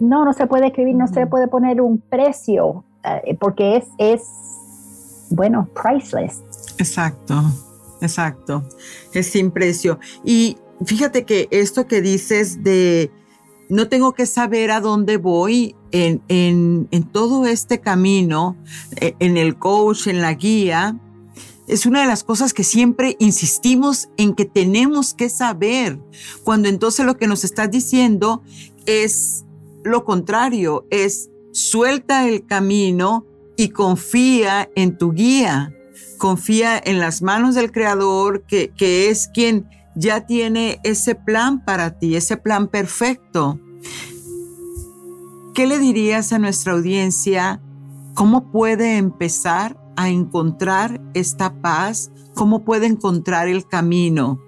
no, 0.01 0.25
no 0.25 0.33
se 0.35 0.47
puede 0.47 0.67
escribir, 0.67 0.95
no 0.95 1.07
se 1.07 1.27
puede 1.27 1.49
poner 1.49 1.81
un 1.81 1.99
precio 1.99 2.85
eh, 3.05 3.37
porque 3.39 3.79
es, 3.79 3.87
es, 3.99 4.23
bueno, 5.31 5.69
priceless. 5.75 6.43
Exacto, 6.79 7.35
exacto, 8.01 8.65
es 9.15 9.27
sin 9.29 9.51
precio. 9.51 9.99
Y 10.25 10.59
fíjate 10.85 11.25
que 11.25 11.49
esto 11.51 11.87
que 11.87 12.03
dices 12.03 12.63
de 12.63 13.11
no 13.69 13.89
tengo 13.89 14.13
que 14.13 14.27
saber 14.27 14.71
a 14.71 14.81
dónde 14.81 15.17
voy 15.17 15.77
en, 15.93 16.23
en, 16.91 17.03
todo 17.05 17.47
este 17.47 17.81
camino, 17.81 18.57
e, 18.97 19.15
en 19.19 19.37
el 19.37 19.57
coach, 19.57 20.07
en 20.07 20.21
la 20.21 20.35
guía. 20.35 20.97
Es 21.67 21.87
una 21.87 22.01
de 22.01 22.07
las 22.07 22.25
cosas 22.25 22.53
que 22.53 22.65
siempre 22.65 23.17
insistimos 23.19 24.09
en 24.17 24.35
que 24.35 24.45
tenemos 24.45 25.15
que 25.15 25.29
saber, 25.29 25.99
cuando 26.43 26.69
entonces 26.69 27.07
lo 27.07 27.17
que 27.17 27.27
nos 27.27 27.45
estás 27.45 27.71
diciendo 27.71 28.43
es 28.87 29.45
lo 29.85 30.05
contrario, 30.05 30.87
es 30.91 31.31
suelta 31.53 32.29
el 32.29 32.45
camino 32.47 33.25
y 33.57 33.69
confía 33.69 34.69
en 34.75 34.99
tu 34.99 35.13
guía, 35.13 35.73
confía 36.19 36.81
en 36.83 36.99
las 36.99 37.23
manos 37.23 37.55
del 37.55 37.73
Creador, 37.73 38.43
que, 38.43 38.73
que 38.77 39.11
es 39.11 39.29
quien 39.29 39.69
ya 39.95 40.27
tiene 40.27 40.81
ese 40.83 41.15
plan 41.15 41.65
para 41.65 41.99
ti, 41.99 42.17
ese 42.17 42.37
plan 42.37 42.69
perfecto. 42.69 43.59
¿Qué 45.55 45.67
le 45.67 45.79
dirías 45.79 46.33
a 46.33 46.39
nuestra 46.39 46.73
audiencia? 46.73 47.61
¿Cómo 48.15 48.51
puede 48.53 48.97
empezar 48.97 49.77
a 49.97 50.09
encontrar 50.09 51.01
esta 51.15 51.61
paz? 51.61 52.11
¿Cómo 52.35 52.65
puede 52.65 52.87
encontrar 52.87 53.49
el 53.49 53.67
camino? 53.67 54.39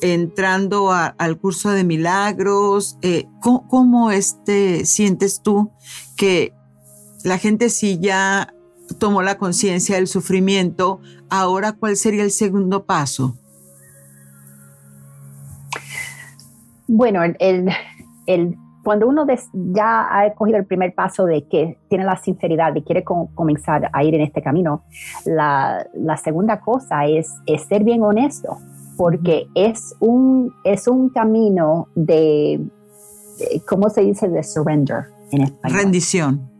Entrando 0.00 0.92
al 0.92 1.38
curso 1.38 1.70
de 1.70 1.84
milagros, 1.84 2.98
eh, 3.02 3.26
¿cómo, 3.40 4.10
este, 4.10 4.84
sientes 4.84 5.42
tú 5.42 5.70
que 6.16 6.52
la 7.24 7.38
gente 7.38 7.68
si 7.68 7.98
ya 7.98 8.52
tomó 8.98 9.22
la 9.22 9.38
conciencia 9.38 9.96
del 9.96 10.08
sufrimiento, 10.08 11.00
ahora 11.30 11.72
cuál 11.72 11.96
sería 11.96 12.22
el 12.24 12.30
segundo 12.30 12.84
paso? 12.84 13.36
Bueno, 16.86 17.22
el, 17.22 17.70
el, 18.26 18.56
cuando 18.82 19.06
uno 19.06 19.26
ya 19.52 20.08
ha 20.10 20.34
cogido 20.34 20.58
el 20.58 20.66
primer 20.66 20.94
paso 20.94 21.24
de 21.24 21.46
que 21.46 21.78
tiene 21.88 22.04
la 22.04 22.16
sinceridad 22.16 22.74
y 22.74 22.82
quiere 22.82 23.04
comenzar 23.04 23.90
a 23.92 24.04
ir 24.04 24.14
en 24.14 24.22
este 24.22 24.42
camino, 24.42 24.82
la, 25.24 25.86
la 25.94 26.16
segunda 26.16 26.60
cosa 26.60 27.06
es, 27.06 27.30
es, 27.46 27.62
ser 27.62 27.84
bien 27.84 28.02
honesto, 28.02 28.58
porque 28.96 29.46
es 29.54 29.94
un, 30.00 30.52
es 30.64 30.88
un 30.88 31.10
camino 31.10 31.88
de, 31.94 32.60
¿cómo 33.68 33.88
se 33.88 34.02
dice? 34.02 34.28
De 34.28 34.42
surrender 34.42 35.04
en 35.30 35.42
español. 35.42 35.78
Rendición. 35.78 36.50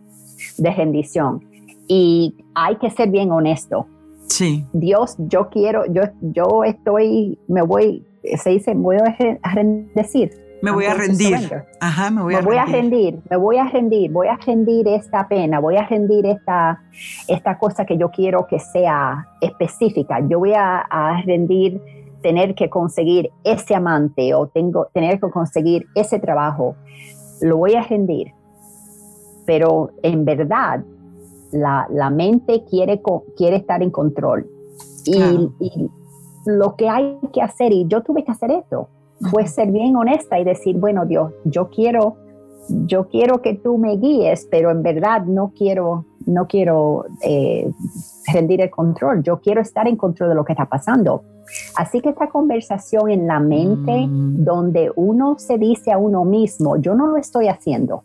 De 0.58 0.70
rendición. 0.70 1.44
Y 1.88 2.36
hay 2.54 2.76
que 2.76 2.90
ser 2.90 3.10
bien 3.10 3.32
honesto. 3.32 3.86
Sí. 4.28 4.64
Dios, 4.72 5.16
yo 5.18 5.50
quiero, 5.50 5.84
yo, 5.92 6.02
yo 6.20 6.64
estoy, 6.64 7.38
me 7.48 7.62
voy 7.62 8.06
se 8.42 8.50
dice, 8.50 8.74
voy 8.74 8.96
a 8.96 9.16
decir. 9.94 10.41
Me 10.62 10.70
voy 10.70 10.84
a 10.84 10.94
rendir. 10.94 11.64
Ajá, 11.80 12.10
me 12.10 12.22
voy, 12.22 12.34
a, 12.36 12.40
voy 12.40 12.56
rendir. 12.56 12.74
a 12.74 12.80
rendir. 12.80 13.20
Me 13.28 13.36
voy 13.36 13.56
a 13.58 13.64
rendir, 13.64 14.12
voy 14.12 14.28
a 14.28 14.36
rendir 14.36 14.86
esta 14.86 15.26
pena, 15.26 15.58
voy 15.58 15.76
a 15.76 15.84
rendir 15.86 16.24
esta, 16.24 16.80
esta 17.26 17.58
cosa 17.58 17.84
que 17.84 17.98
yo 17.98 18.10
quiero 18.10 18.46
que 18.46 18.60
sea 18.60 19.26
específica. 19.40 20.20
Yo 20.28 20.38
voy 20.38 20.52
a, 20.54 21.20
rendir 21.26 21.82
tener 22.22 22.54
que 22.54 22.70
conseguir 22.70 23.30
ese 23.42 23.74
amante 23.74 24.32
o 24.34 24.46
tengo, 24.46 24.86
tener 24.94 25.18
que 25.18 25.28
conseguir 25.30 25.86
ese 25.96 26.20
trabajo. 26.20 26.76
Lo 27.40 27.56
voy 27.56 27.74
a 27.74 27.82
rendir. 27.82 28.28
Pero 29.44 29.90
en 30.04 30.24
verdad, 30.24 30.84
la, 31.50 31.88
la 31.90 32.08
mente 32.10 32.62
quiere, 32.70 33.02
quiere 33.36 33.56
estar 33.56 33.82
en 33.82 33.90
control. 33.90 34.46
y, 35.06 35.50
lo 36.44 36.74
que 36.74 36.88
hay 36.88 37.18
que 37.32 37.40
hacer, 37.40 37.72
y 37.72 37.86
yo 37.86 38.02
tuve 38.02 38.24
que 38.24 38.32
hacer 38.32 38.50
esto, 38.50 38.88
fue 39.30 39.46
ser 39.46 39.70
bien 39.70 39.96
honesta 39.96 40.38
y 40.38 40.44
decir, 40.44 40.76
bueno, 40.76 41.06
Dios, 41.06 41.32
yo 41.44 41.68
quiero, 41.68 42.16
yo 42.68 43.08
quiero 43.08 43.42
que 43.42 43.54
tú 43.54 43.78
me 43.78 43.96
guíes, 43.96 44.46
pero 44.50 44.70
en 44.70 44.82
verdad 44.82 45.24
no 45.24 45.52
quiero, 45.56 46.04
no 46.26 46.46
quiero 46.46 47.06
eh, 47.22 47.70
rendir 48.32 48.60
el 48.60 48.70
control, 48.70 49.22
yo 49.22 49.40
quiero 49.40 49.60
estar 49.60 49.86
en 49.86 49.96
control 49.96 50.30
de 50.30 50.34
lo 50.34 50.44
que 50.44 50.52
está 50.52 50.66
pasando. 50.66 51.22
Así 51.76 52.00
que 52.00 52.10
esta 52.10 52.28
conversación 52.28 53.10
en 53.10 53.26
la 53.26 53.40
mente, 53.40 54.06
mm. 54.06 54.44
donde 54.44 54.90
uno 54.96 55.36
se 55.38 55.58
dice 55.58 55.92
a 55.92 55.98
uno 55.98 56.24
mismo, 56.24 56.76
yo 56.76 56.94
no 56.94 57.06
lo 57.06 57.16
estoy 57.16 57.48
haciendo, 57.48 58.02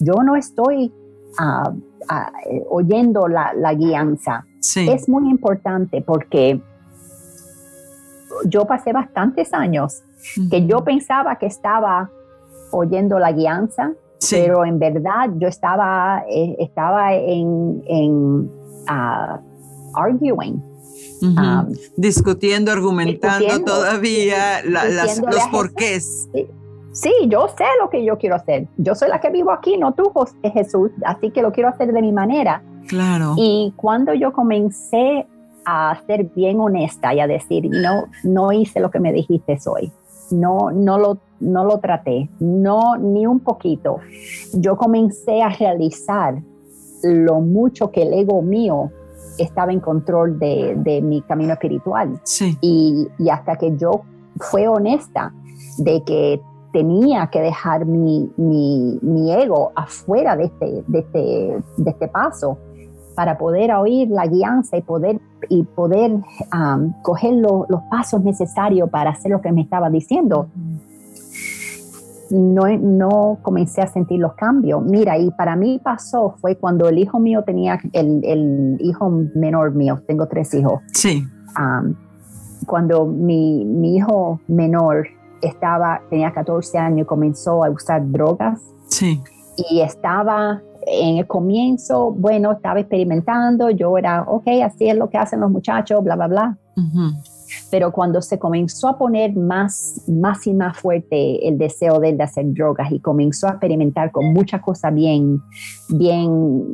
yo 0.00 0.14
no 0.24 0.36
estoy 0.36 0.92
ah, 1.38 1.72
ah, 2.08 2.32
eh, 2.50 2.64
oyendo 2.68 3.28
la, 3.28 3.52
la 3.54 3.74
guianza, 3.74 4.44
es 4.76 5.08
muy 5.08 5.30
importante 5.30 6.02
porque 6.02 6.60
yo 8.44 8.66
pasé 8.66 8.92
bastantes 8.92 9.52
años 9.54 10.02
que 10.50 10.66
yo 10.66 10.84
pensaba 10.84 11.36
que 11.36 11.46
estaba 11.46 12.10
oyendo 12.70 13.18
la 13.18 13.32
guianza, 13.32 13.92
pero 14.30 14.64
en 14.64 14.78
verdad 14.78 15.30
yo 15.36 15.48
estaba, 15.48 16.24
eh, 16.28 16.56
estaba 16.58 17.14
en, 17.14 17.82
en 17.86 18.50
uh, 18.88 19.38
arguing. 19.94 20.62
Um, 21.20 21.74
discutiendo, 21.96 22.70
argumentando 22.70 23.64
todavía 23.64 24.62
los 24.64 25.42
porqués. 25.50 26.28
Sí, 26.92 27.12
yo 27.28 27.48
sé 27.56 27.64
lo 27.80 27.90
que 27.90 28.04
yo 28.04 28.18
quiero 28.18 28.36
hacer. 28.36 28.66
Yo 28.76 28.94
soy 28.94 29.08
la 29.08 29.20
que 29.20 29.30
vivo 29.30 29.52
aquí, 29.52 29.76
no 29.76 29.92
tú, 29.92 30.12
Jesús, 30.42 30.90
así 31.04 31.30
que 31.30 31.42
lo 31.42 31.52
quiero 31.52 31.68
hacer 31.68 31.92
de 31.92 32.02
mi 32.02 32.12
manera. 32.12 32.62
Claro. 32.88 33.34
Y 33.36 33.72
cuando 33.76 34.14
yo 34.14 34.32
comencé 34.32 35.26
a 35.64 36.00
ser 36.06 36.24
bien 36.34 36.60
honesta 36.60 37.14
y 37.14 37.20
a 37.20 37.26
decir, 37.26 37.68
no, 37.70 38.06
no 38.24 38.52
hice 38.52 38.80
lo 38.80 38.90
que 38.90 39.00
me 39.00 39.12
dijiste 39.12 39.58
hoy, 39.66 39.92
no, 40.30 40.70
no, 40.70 40.98
lo, 40.98 41.18
no 41.40 41.64
lo 41.64 41.78
traté, 41.78 42.28
no, 42.40 42.96
ni 42.96 43.26
un 43.26 43.40
poquito. 43.40 43.98
Yo 44.54 44.76
comencé 44.76 45.42
a 45.42 45.48
realizar 45.48 46.42
lo 47.02 47.40
mucho 47.40 47.90
que 47.90 48.02
el 48.02 48.12
ego 48.12 48.42
mío 48.42 48.90
estaba 49.38 49.72
en 49.72 49.80
control 49.80 50.38
de, 50.38 51.00
mi 51.02 51.22
camino 51.22 51.52
espiritual. 51.52 52.20
Y, 52.60 53.08
hasta 53.30 53.56
que 53.56 53.76
yo 53.76 54.02
fue 54.40 54.68
honesta 54.68 55.32
de 55.78 56.02
que 56.04 56.40
tenía 56.72 57.28
que 57.28 57.40
dejar 57.40 57.86
mi, 57.86 58.30
mi, 58.36 59.32
ego 59.32 59.72
afuera 59.74 60.36
de 60.36 60.44
este, 60.44 60.84
de 60.86 60.98
este, 60.98 61.62
de 61.76 61.90
este 61.90 62.08
paso 62.08 62.58
para 63.18 63.36
poder 63.36 63.72
oír 63.72 64.08
la 64.10 64.28
guianza 64.28 64.76
y 64.76 64.82
poder, 64.82 65.20
y 65.48 65.64
poder 65.64 66.12
um, 66.52 66.92
coger 67.02 67.34
los 67.34 67.82
pasos 67.90 68.22
necesarios 68.22 68.88
para 68.90 69.10
hacer 69.10 69.32
lo 69.32 69.40
que 69.40 69.50
me 69.50 69.62
estaba 69.62 69.90
diciendo. 69.90 70.46
No, 72.30 72.68
no 72.78 73.38
comencé 73.42 73.80
a 73.80 73.88
sentir 73.88 74.20
los 74.20 74.34
cambios. 74.34 74.84
Mira, 74.84 75.18
y 75.18 75.32
para 75.32 75.56
mí 75.56 75.80
pasó 75.82 76.36
fue 76.40 76.54
cuando 76.54 76.88
el 76.88 76.96
hijo 76.96 77.18
mío 77.18 77.42
tenía, 77.42 77.80
el, 77.92 78.20
el 78.22 78.76
hijo 78.78 79.10
menor 79.34 79.74
mío, 79.74 80.00
tengo 80.06 80.28
tres 80.28 80.54
hijos. 80.54 80.80
Sí. 80.92 81.26
Um, 81.58 81.96
cuando 82.68 83.04
mi, 83.04 83.64
mi, 83.64 83.96
hijo 83.96 84.38
menor 84.46 85.08
estaba, 85.42 86.02
tenía 86.08 86.30
14 86.30 86.78
años 86.78 87.00
y 87.00 87.04
comenzó 87.04 87.64
a 87.64 87.70
usar 87.70 88.08
drogas. 88.12 88.60
Sí. 88.86 89.20
Y 89.68 89.80
estaba 89.80 90.62
en 90.90 91.18
el 91.18 91.26
comienzo, 91.26 92.12
bueno, 92.12 92.52
estaba 92.52 92.80
experimentando, 92.80 93.70
yo 93.70 93.96
era, 93.98 94.22
ok, 94.22 94.46
así 94.64 94.88
es 94.88 94.96
lo 94.96 95.08
que 95.10 95.18
hacen 95.18 95.40
los 95.40 95.50
muchachos, 95.50 96.02
bla, 96.02 96.16
bla, 96.16 96.26
bla. 96.28 96.58
Pero 97.70 97.92
cuando 97.92 98.22
se 98.22 98.38
comenzó 98.38 98.88
a 98.88 98.98
poner 98.98 99.34
más, 99.34 100.02
más 100.06 100.46
y 100.46 100.54
más 100.54 100.78
fuerte 100.78 101.46
el 101.48 101.58
deseo 101.58 101.98
de 101.98 102.10
él 102.10 102.16
de 102.18 102.24
hacer 102.24 102.52
drogas 102.52 102.92
y 102.92 103.00
comenzó 103.00 103.48
a 103.48 103.52
experimentar 103.52 104.12
con 104.12 104.32
muchas 104.32 104.60
cosas 104.60 104.94
bien, 104.94 105.40
bien, 105.88 106.72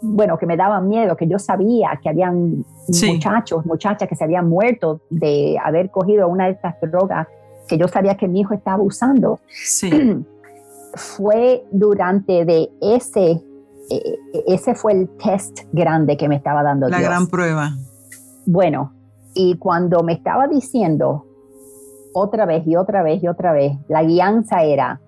bueno, 0.00 0.38
que 0.38 0.46
me 0.46 0.56
daban 0.56 0.88
miedo, 0.88 1.16
que 1.16 1.26
yo 1.26 1.38
sabía 1.38 1.98
que 2.02 2.08
habían 2.08 2.64
muchachos, 2.88 3.66
muchachas 3.66 4.08
que 4.08 4.14
se 4.14 4.24
habían 4.24 4.48
muerto 4.48 5.00
de 5.10 5.56
haber 5.62 5.90
cogido 5.90 6.28
una 6.28 6.46
de 6.46 6.52
estas 6.52 6.76
drogas 6.80 7.26
que 7.66 7.78
yo 7.78 7.88
sabía 7.88 8.14
que 8.16 8.28
mi 8.28 8.40
hijo 8.40 8.54
estaba 8.54 8.82
usando. 8.82 9.40
Sí. 9.48 9.90
fue 10.94 11.64
durante 11.70 12.44
de 12.44 12.70
ese, 12.80 13.42
eh, 13.90 14.18
ese 14.46 14.74
fue 14.74 14.92
el 14.92 15.08
test 15.18 15.60
grande 15.72 16.16
que 16.16 16.28
me 16.28 16.36
estaba 16.36 16.62
dando. 16.62 16.88
La 16.88 17.00
gran 17.00 17.26
prueba. 17.28 17.70
Bueno, 18.46 18.92
y 19.34 19.56
cuando 19.58 20.02
me 20.02 20.12
estaba 20.12 20.46
diciendo 20.46 21.26
otra 22.14 22.46
vez 22.46 22.66
y 22.66 22.76
otra 22.76 23.02
vez 23.02 23.22
y 23.22 23.28
otra 23.28 23.52
vez, 23.52 23.72
la 23.88 24.02
guianza 24.02 24.62
era, 24.62 25.00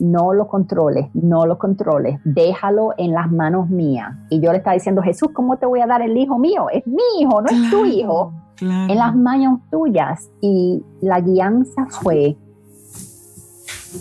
no 0.00 0.32
lo 0.32 0.46
controles, 0.46 1.08
no 1.14 1.46
lo 1.46 1.58
controles, 1.58 2.20
déjalo 2.24 2.94
en 2.96 3.12
las 3.12 3.30
manos 3.30 3.68
mías. 3.68 4.14
Y 4.30 4.40
yo 4.40 4.52
le 4.52 4.58
estaba 4.58 4.74
diciendo, 4.74 5.02
Jesús, 5.02 5.30
¿cómo 5.34 5.56
te 5.58 5.66
voy 5.66 5.80
a 5.80 5.86
dar 5.86 6.02
el 6.02 6.16
hijo 6.16 6.38
mío? 6.38 6.68
Es 6.72 6.86
mi 6.86 7.02
hijo, 7.20 7.42
no 7.42 7.48
es 7.48 7.70
tu 7.70 7.84
hijo, 7.84 8.32
en 8.60 8.96
las 8.96 9.14
manos 9.16 9.60
tuyas. 9.70 10.30
Y 10.40 10.82
la 11.00 11.20
guianza 11.20 11.86
fue, 11.88 12.36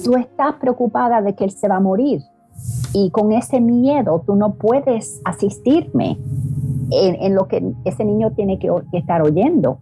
tú 0.04 0.16
estás 0.16 0.56
preocupada 0.56 1.22
de 1.22 1.36
que 1.36 1.44
él 1.44 1.52
se 1.52 1.68
va 1.68 1.78
a 1.78 1.80
morir. 1.80 2.22
Y 2.94 3.12
con 3.12 3.32
ese 3.32 3.62
miedo 3.62 4.24
tú 4.26 4.36
no 4.36 4.56
puedes 4.56 5.22
asistirme 5.26 6.18
en, 6.92 7.36
lo 7.36 7.48
que 7.48 7.74
ese 7.86 8.06
niño 8.06 8.32
tiene 8.32 8.60
que, 8.60 8.72
que 8.92 8.98
estar 8.98 9.22
oyendo. 9.22 9.80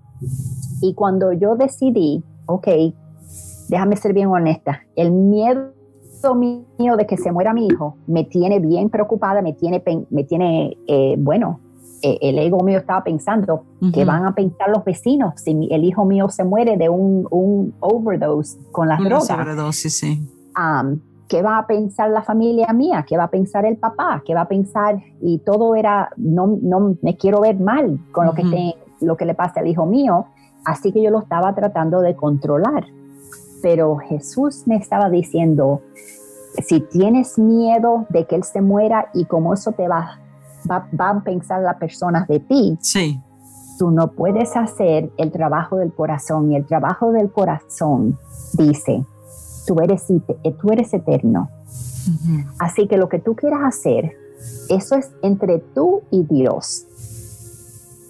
Y 0.82 0.94
cuando 0.94 1.32
yo 1.32 1.56
decidí, 1.56 2.24
ok, 2.48 2.68
déjame 3.70 3.96
ser 3.96 4.14
bien 4.14 4.28
honesta, 4.28 4.82
el 4.96 5.12
miedo 5.12 5.72
mío 6.34 6.98
de 6.98 7.06
que 7.06 7.18
se 7.18 7.32
muera 7.32 7.54
mi 7.54 7.68
hijo 7.68 7.98
me 8.08 8.24
tiene 8.24 8.60
bien 8.60 8.90
preocupada, 8.90 9.44
me 9.44 9.54
tiene, 9.54 9.84
me 10.10 10.24
tiene 10.24 10.76
eh, 10.88 11.16
bueno, 11.20 11.60
eh, 12.06 12.20
el 12.22 12.38
ego 12.38 12.60
mío 12.60 12.78
estaba 12.78 13.04
pensando 13.04 13.64
que 13.92 14.06
van 14.06 14.28
a 14.28 14.36
pensar 14.36 14.70
los 14.70 14.86
vecinos 14.86 15.34
si 15.38 15.68
el 15.72 15.84
hijo 15.84 16.06
mío 16.06 16.30
se 16.30 16.44
muere 16.44 16.78
de 16.78 16.88
un, 16.88 17.28
un 17.32 17.74
overdose 17.80 18.60
con 18.72 18.88
las 18.88 19.00
drogas. 19.00 19.26
Sobredosis, 19.26 19.98
sí. 19.98 20.22
Um, 20.56 21.00
¿Qué 21.28 21.42
va 21.42 21.58
a 21.58 21.66
pensar 21.66 22.12
la 22.12 22.22
familia 22.22 22.72
mía? 22.74 23.04
¿Qué 23.08 23.18
va 23.18 23.24
a 23.24 23.30
pensar 23.32 23.66
el 23.66 23.78
papá? 23.78 24.22
¿Qué 24.24 24.36
va 24.36 24.42
a 24.42 24.48
pensar? 24.48 25.02
Y 25.20 25.40
todo 25.40 25.76
era, 25.76 26.12
no, 26.16 26.60
no 26.62 26.96
me 27.02 27.18
quiero 27.18 27.42
ver 27.42 27.60
mal 27.60 27.98
con 28.12 28.28
lo, 28.28 28.34
que 28.34 28.76
lo 29.02 29.18
que 29.18 29.26
le 29.26 29.34
pasa 29.34 29.62
al 29.62 29.68
hijo 29.68 29.88
mío. 29.88 30.28
Así 30.64 30.92
que 30.92 31.02
yo 31.02 31.10
lo 31.10 31.20
estaba 31.20 31.56
tratando 31.56 32.02
de 32.02 32.16
controlar. 32.16 32.86
Pero 33.64 33.98
Jesús 33.98 34.68
me 34.68 34.76
estaba 34.76 35.10
diciendo, 35.10 35.82
si 36.64 36.82
tienes 36.82 37.40
miedo 37.40 38.06
de 38.10 38.28
que 38.28 38.36
Él 38.36 38.44
se 38.44 38.62
muera 38.62 39.10
y 39.16 39.26
como 39.26 39.56
eso 39.56 39.72
te 39.72 39.88
va, 39.88 40.20
va, 40.70 40.88
a 40.98 41.24
pensar 41.24 41.62
las 41.62 41.78
personas 41.78 42.28
de 42.28 42.40
ti, 42.40 42.78
sí. 42.82 43.20
tú 43.78 43.92
no 43.92 44.12
puedes 44.12 44.56
hacer 44.56 45.12
el 45.18 45.32
trabajo 45.32 45.78
del 45.78 45.94
corazón. 45.94 46.52
Y 46.52 46.56
el 46.56 46.66
trabajo 46.66 47.12
del 47.12 47.32
corazón 47.32 48.18
dice, 48.54 49.06
tú 49.68 49.80
eres, 49.82 50.06
tú 50.08 50.72
eres 50.72 50.94
eterno. 50.94 51.50
Así 52.60 52.88
que 52.88 52.98
lo 52.98 53.10
que 53.10 53.20
tú 53.20 53.36
quieras 53.36 53.62
hacer, 53.64 54.12
eso 54.70 54.96
es 54.96 55.12
entre 55.22 55.60
tú 55.60 56.02
y 56.12 56.24
Dios. 56.24 56.86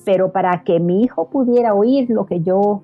Pero 0.04 0.32
para 0.32 0.64
que 0.64 0.80
mi 0.80 1.04
hijo 1.04 1.30
pudiera 1.30 1.74
oír 1.74 2.10
lo 2.10 2.26
que 2.26 2.42
yo, 2.42 2.84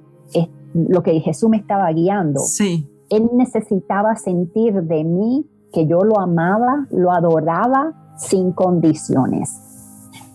lo 0.73 1.03
que 1.03 1.19
Jesús 1.19 1.49
me 1.49 1.57
estaba 1.57 1.91
guiando, 1.91 2.39
sí. 2.39 2.87
él 3.09 3.29
necesitaba 3.33 4.15
sentir 4.15 4.73
de 4.83 5.03
mí 5.03 5.45
que 5.73 5.85
yo 5.85 6.01
lo 6.01 6.19
amaba, 6.19 6.87
lo 6.91 7.11
adoraba 7.11 7.93
sin 8.21 8.51
condiciones. 8.51 9.49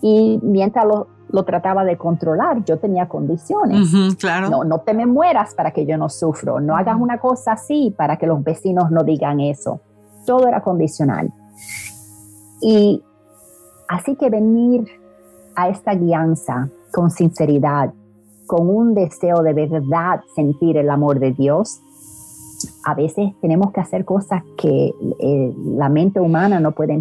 Y 0.01 0.39
mientras 0.43 0.85
lo, 0.85 1.43
trataba 1.43 1.83
de 1.83 1.97
controlar, 1.97 2.63
yo 2.65 2.77
tenía 2.77 3.07
condiciones. 3.07 3.89
claro. 4.19 4.49
No, 4.49 4.63
no 4.63 4.79
te 4.79 4.93
me 4.93 5.05
mueras 5.05 5.53
para 5.55 5.71
que 5.71 5.85
yo 5.85 5.97
no 5.97 6.09
sufro, 6.09 6.59
no 6.59 6.75
hagas 6.75 6.97
una 6.99 7.19
cosa 7.19 7.53
así 7.53 7.93
para 7.95 8.17
que 8.17 8.27
los 8.27 8.43
vecinos 8.43 8.91
no 8.91 9.03
digan 9.03 9.39
eso. 9.39 9.81
Todo 10.25 10.47
era 10.47 10.61
condicional. 10.61 11.31
Y 12.61 13.03
así 13.87 14.15
que 14.15 14.29
venir 14.29 14.85
a 15.55 15.69
esta 15.69 15.93
guianza 15.95 16.69
con 16.91 17.09
sinceridad, 17.11 17.93
con 18.45 18.69
un 18.69 18.93
deseo 18.93 19.41
de 19.41 19.53
verdad 19.53 20.21
sentir 20.35 20.77
el 20.77 20.89
amor 20.89 21.19
de 21.19 21.31
Dios, 21.31 21.79
a 22.83 22.95
veces 22.95 23.33
tenemos 23.41 23.71
que 23.71 23.81
hacer 23.81 24.05
cosas 24.05 24.43
que 24.57 24.93
eh, 25.19 25.53
la 25.75 25.89
mente 25.89 26.19
humana 26.19 26.59
no 26.59 26.71
puede 26.71 26.93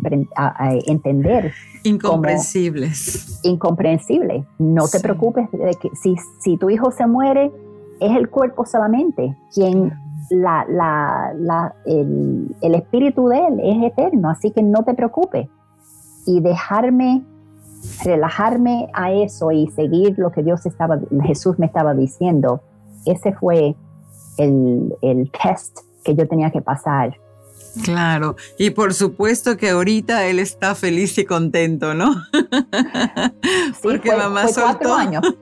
entender. 0.87 1.53
Incompresibles. 1.83 3.41
Incomprensible. 3.43 4.45
No 4.59 4.89
te 4.89 5.01
preocupes 5.01 5.51
de 5.53 5.75
que 5.81 5.91
si, 5.95 6.17
si, 6.41 6.57
tu 6.57 6.71
hijo 6.71 6.91
se 6.91 7.07
muere, 7.07 7.51
es 8.01 8.17
el 8.17 8.29
cuerpo 8.29 8.67
solamente 8.67 9.35
quien 9.55 9.93
la, 10.31 10.67
la, 10.69 11.75
el, 11.85 12.55
el, 12.61 12.75
espíritu 12.75 13.29
de 13.29 13.39
él 13.39 13.61
es 13.63 13.93
eterno, 13.93 14.29
así 14.29 14.51
que 14.51 14.63
no 14.63 14.83
te 14.83 14.95
preocupes. 14.95 15.49
Y 16.27 16.41
dejarme, 16.41 17.23
relajarme 18.05 18.89
a 18.93 19.13
eso 19.13 19.53
y 19.53 19.69
seguir 19.69 20.19
lo 20.19 20.33
que 20.33 20.43
Dios 20.43 20.67
estaba, 20.67 20.99
Jesús 21.23 21.59
me 21.59 21.67
estaba 21.67 21.95
diciendo, 21.95 22.61
ese 23.07 23.33
fue 23.33 23.77
el, 24.39 24.95
el 25.03 25.31
test 25.31 25.79
que 26.05 26.15
yo 26.15 26.27
tenía 26.27 26.51
que 26.51 26.61
pasar. 26.63 27.17
Claro, 27.83 28.37
y 28.59 28.71
por 28.71 28.95
supuesto 28.95 29.57
que 29.57 29.71
ahorita 29.71 30.27
él 30.27 30.39
está 30.39 30.75
feliz 30.75 31.19
y 31.19 31.25
contento, 31.25 31.95
¿no? 31.95 32.15
Porque 33.83 34.17
mamá 34.17 34.49
fue 34.49 34.63
cuatro 34.63 34.95
años. 34.95 35.23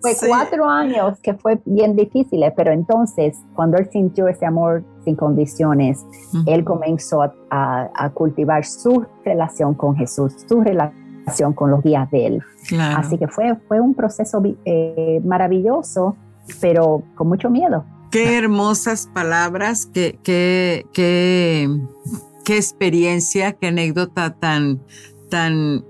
Fue 0.00 0.16
cuatro 0.26 0.68
años 0.68 1.18
que 1.22 1.34
fue 1.34 1.60
bien 1.64 1.94
difícil, 1.94 2.42
pero 2.56 2.72
entonces 2.72 3.36
cuando 3.54 3.76
él 3.78 3.88
sintió 3.92 4.26
ese 4.26 4.46
amor 4.46 4.82
sin 5.04 5.14
condiciones, 5.14 6.04
él 6.46 6.64
comenzó 6.64 7.22
a, 7.50 8.10
cultivar 8.14 8.64
su 8.64 9.04
relación 9.24 9.74
con 9.74 9.94
Jesús, 9.94 10.34
su 10.48 10.60
relación 10.62 11.52
con 11.52 11.70
los 11.70 11.82
guías 11.82 12.10
de 12.10 12.26
él. 12.26 12.42
Así 12.96 13.18
que 13.18 13.28
fue, 13.28 13.54
fue 13.68 13.80
un 13.80 13.94
proceso 13.94 14.42
eh, 14.64 15.20
maravilloso, 15.24 16.16
pero 16.60 17.02
con 17.14 17.28
mucho 17.28 17.50
miedo. 17.50 17.84
Qué 18.12 18.36
hermosas 18.38 19.08
palabras, 19.12 19.88
qué, 19.92 20.18
qué, 20.22 20.86
qué, 20.92 21.68
qué 22.44 22.56
experiencia, 22.56 23.52
qué 23.54 23.68
anécdota 23.68 24.34
tan, 24.38 24.80
tan 25.30 25.82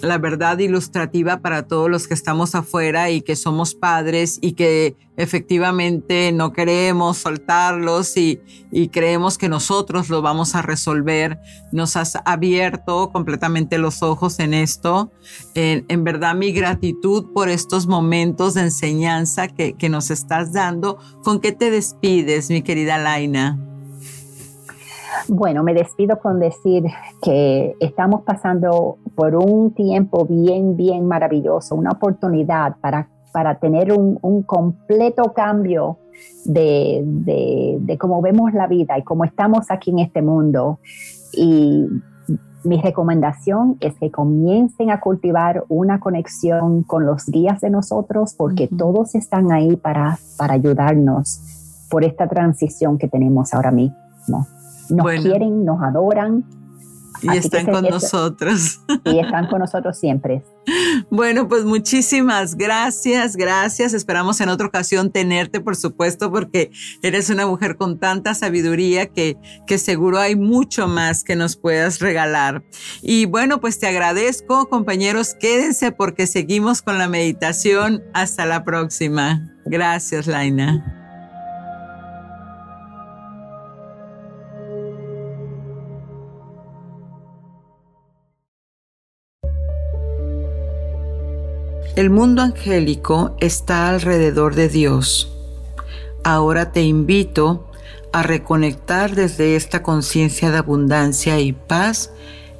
la 0.00 0.18
verdad 0.18 0.58
ilustrativa 0.58 1.40
para 1.40 1.66
todos 1.66 1.90
los 1.90 2.08
que 2.08 2.14
estamos 2.14 2.54
afuera 2.54 3.10
y 3.10 3.22
que 3.22 3.36
somos 3.36 3.74
padres 3.74 4.38
y 4.40 4.52
que 4.52 4.96
efectivamente 5.16 6.32
no 6.32 6.52
queremos 6.52 7.18
soltarlos 7.18 8.16
y, 8.16 8.40
creemos 8.90 9.36
que 9.36 9.48
nosotros 9.48 10.08
lo 10.08 10.22
vamos 10.22 10.54
a 10.54 10.62
resolver. 10.62 11.38
Nos 11.72 11.96
has 11.96 12.16
abierto 12.24 13.10
completamente 13.12 13.78
los 13.78 14.02
ojos 14.02 14.38
en 14.38 14.54
esto. 14.54 15.12
En, 15.54 16.04
verdad 16.04 16.34
mi 16.34 16.52
gratitud 16.52 17.32
por 17.32 17.48
estos 17.48 17.86
momentos 17.86 18.54
de 18.54 18.62
enseñanza 18.62 19.48
que, 19.48 19.74
que 19.74 19.88
nos 19.88 20.10
estás 20.10 20.52
dando. 20.52 20.98
¿Con 21.22 21.40
qué 21.40 21.52
te 21.52 21.70
despides, 21.70 22.48
mi 22.48 22.62
querida 22.62 22.98
Laina? 22.98 23.71
Bueno, 25.28 25.62
me 25.62 25.74
despido 25.74 26.18
con 26.18 26.40
decir 26.40 26.84
que 27.22 27.76
estamos 27.80 28.22
pasando 28.22 28.98
por 29.14 29.34
un 29.36 29.72
tiempo 29.72 30.26
bien, 30.26 30.76
bien 30.76 31.06
maravilloso, 31.06 31.74
una 31.74 31.92
oportunidad 31.92 32.76
para, 32.80 33.08
para 33.32 33.58
tener 33.58 33.92
un, 33.92 34.42
completo 34.42 35.32
cambio 35.32 35.98
de, 36.44 37.02
de, 37.80 37.98
cómo 37.98 38.20
vemos 38.20 38.52
la 38.52 38.66
vida 38.66 38.98
y 38.98 39.02
cómo 39.02 39.24
estamos 39.24 39.70
aquí 39.70 39.90
en 39.90 40.00
este 40.00 40.22
mundo. 40.22 40.78
Y 41.32 41.86
mi 42.64 42.80
recomendación 42.80 43.76
es 43.80 43.94
que 43.98 44.10
comiencen 44.10 44.90
a 44.90 45.00
cultivar 45.00 45.64
una 45.68 46.00
conexión 46.00 46.82
con 46.82 47.06
los 47.06 47.26
guías 47.26 47.60
de 47.60 47.70
nosotros 47.70 48.34
porque 48.36 48.68
todos 48.68 49.14
están 49.14 49.52
ahí 49.52 49.76
para, 49.76 50.18
para 50.36 50.54
ayudarnos 50.54 51.86
por 51.90 52.04
esta 52.04 52.28
transición 52.28 52.98
que 52.98 53.08
tenemos 53.08 53.52
ahora 53.54 53.70
mismo 53.70 54.46
nos 54.92 55.22
quieren, 55.22 55.64
nos 55.64 55.82
adoran. 55.82 56.44
Y 57.22 57.36
están 57.36 57.66
con 57.66 57.84
nosotros. 57.84 58.80
Y 59.04 59.18
están 59.18 59.48
con 59.48 59.60
nosotros 59.60 59.98
siempre. 59.98 60.44
Bueno, 61.10 61.48
pues 61.48 61.64
muchísimas 61.64 62.56
gracias, 62.56 63.36
gracias. 63.36 63.94
Esperamos 63.94 64.40
en 64.40 64.48
otra 64.48 64.66
ocasión 64.66 65.10
tenerte, 65.10 65.60
por 65.60 65.76
supuesto, 65.76 66.30
porque 66.30 66.70
eres 67.02 67.30
una 67.30 67.46
mujer 67.46 67.76
con 67.76 67.98
tanta 67.98 68.34
sabiduría 68.34 69.06
que, 69.06 69.36
que 69.66 69.78
seguro 69.78 70.18
hay 70.18 70.36
mucho 70.36 70.86
más 70.86 71.24
que 71.24 71.36
nos 71.36 71.56
puedas 71.56 72.00
regalar. 72.00 72.62
Y 73.02 73.26
bueno, 73.26 73.60
pues 73.60 73.78
te 73.78 73.86
agradezco, 73.86 74.68
compañeros, 74.68 75.34
quédense 75.34 75.90
porque 75.90 76.26
seguimos 76.26 76.82
con 76.82 76.98
la 76.98 77.08
meditación. 77.08 78.02
Hasta 78.14 78.46
la 78.46 78.64
próxima. 78.64 79.50
Gracias, 79.64 80.26
Laina. 80.26 81.01
El 91.94 92.08
mundo 92.08 92.40
angélico 92.40 93.36
está 93.38 93.90
alrededor 93.90 94.54
de 94.54 94.70
Dios. 94.70 95.30
Ahora 96.24 96.72
te 96.72 96.80
invito 96.80 97.68
a 98.12 98.22
reconectar 98.22 99.14
desde 99.14 99.56
esta 99.56 99.82
conciencia 99.82 100.50
de 100.50 100.56
abundancia 100.56 101.38
y 101.38 101.52
paz, 101.52 102.10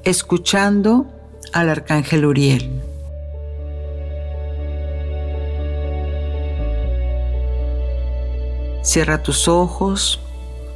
escuchando 0.04 1.06
al 1.54 1.70
arcángel 1.70 2.26
Uriel. 2.26 2.82
Cierra 8.82 9.22
tus 9.22 9.48
ojos, 9.48 10.20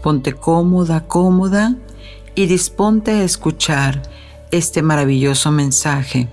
ponte 0.02 0.32
cómoda, 0.32 1.06
cómoda 1.06 1.74
y 2.34 2.46
disponte 2.46 3.10
a 3.10 3.22
escuchar 3.22 4.00
este 4.50 4.80
maravilloso 4.80 5.52
mensaje 5.52 6.30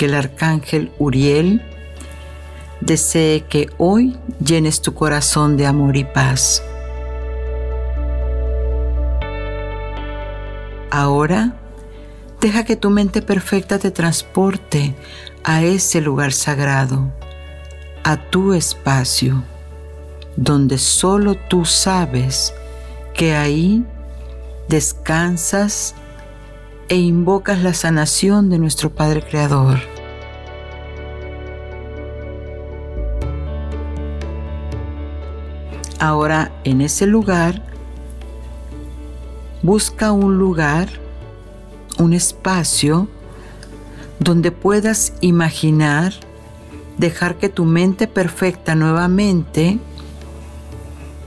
que 0.00 0.06
el 0.06 0.14
arcángel 0.14 0.90
Uriel 0.98 1.60
desee 2.80 3.42
que 3.42 3.68
hoy 3.76 4.16
llenes 4.42 4.80
tu 4.80 4.94
corazón 4.94 5.58
de 5.58 5.66
amor 5.66 5.94
y 5.94 6.04
paz. 6.04 6.62
Ahora, 10.90 11.54
deja 12.40 12.64
que 12.64 12.76
tu 12.76 12.88
mente 12.88 13.20
perfecta 13.20 13.78
te 13.78 13.90
transporte 13.90 14.94
a 15.44 15.64
ese 15.64 16.00
lugar 16.00 16.32
sagrado, 16.32 17.12
a 18.02 18.16
tu 18.16 18.54
espacio, 18.54 19.44
donde 20.34 20.78
solo 20.78 21.34
tú 21.34 21.66
sabes 21.66 22.54
que 23.12 23.34
ahí 23.34 23.84
descansas 24.66 25.94
e 26.88 26.96
invocas 26.96 27.62
la 27.62 27.74
sanación 27.74 28.48
de 28.48 28.58
nuestro 28.58 28.88
Padre 28.88 29.20
Creador. 29.20 29.89
Ahora 36.00 36.50
en 36.64 36.80
ese 36.80 37.06
lugar, 37.06 37.62
busca 39.62 40.12
un 40.12 40.38
lugar, 40.38 40.88
un 41.98 42.14
espacio 42.14 43.06
donde 44.18 44.50
puedas 44.50 45.12
imaginar, 45.20 46.14
dejar 46.96 47.36
que 47.36 47.50
tu 47.50 47.66
mente 47.66 48.06
perfecta 48.06 48.74
nuevamente 48.74 49.78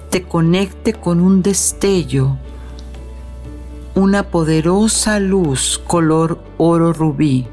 te 0.10 0.24
conecte 0.24 0.94
con 0.94 1.20
un 1.20 1.44
destello, 1.44 2.38
una 3.94 4.24
poderosa 4.24 5.20
luz 5.20 5.80
color 5.86 6.44
oro 6.58 6.94
rubí. 6.94 7.46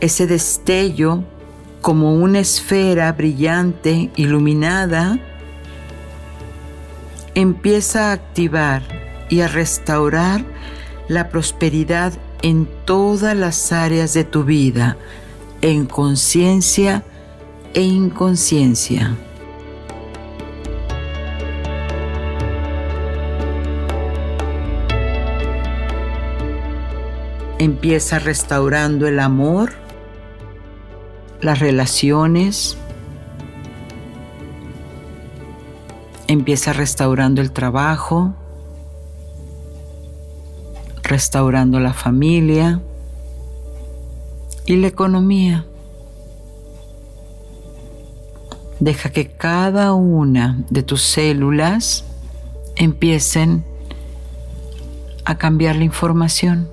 Ese 0.00 0.26
destello, 0.26 1.24
como 1.82 2.14
una 2.14 2.38
esfera 2.38 3.12
brillante, 3.12 4.10
iluminada, 4.16 5.18
empieza 7.40 8.10
a 8.10 8.12
activar 8.14 8.82
y 9.28 9.42
a 9.42 9.48
restaurar 9.48 10.44
la 11.06 11.28
prosperidad 11.28 12.12
en 12.42 12.68
todas 12.84 13.36
las 13.36 13.70
áreas 13.70 14.12
de 14.12 14.24
tu 14.24 14.42
vida, 14.42 14.96
en 15.60 15.86
conciencia 15.86 17.04
e 17.74 17.82
inconsciencia. 17.82 19.14
Empieza 27.60 28.18
restaurando 28.18 29.06
el 29.06 29.20
amor, 29.20 29.74
las 31.40 31.60
relaciones, 31.60 32.76
Empieza 36.28 36.74
restaurando 36.74 37.40
el 37.40 37.52
trabajo, 37.52 38.34
restaurando 41.02 41.80
la 41.80 41.94
familia 41.94 42.80
y 44.66 44.76
la 44.76 44.88
economía. 44.88 45.64
Deja 48.78 49.10
que 49.10 49.28
cada 49.28 49.94
una 49.94 50.58
de 50.68 50.82
tus 50.82 51.02
células 51.02 52.04
empiecen 52.76 53.64
a 55.24 55.38
cambiar 55.38 55.76
la 55.76 55.84
información. 55.84 56.68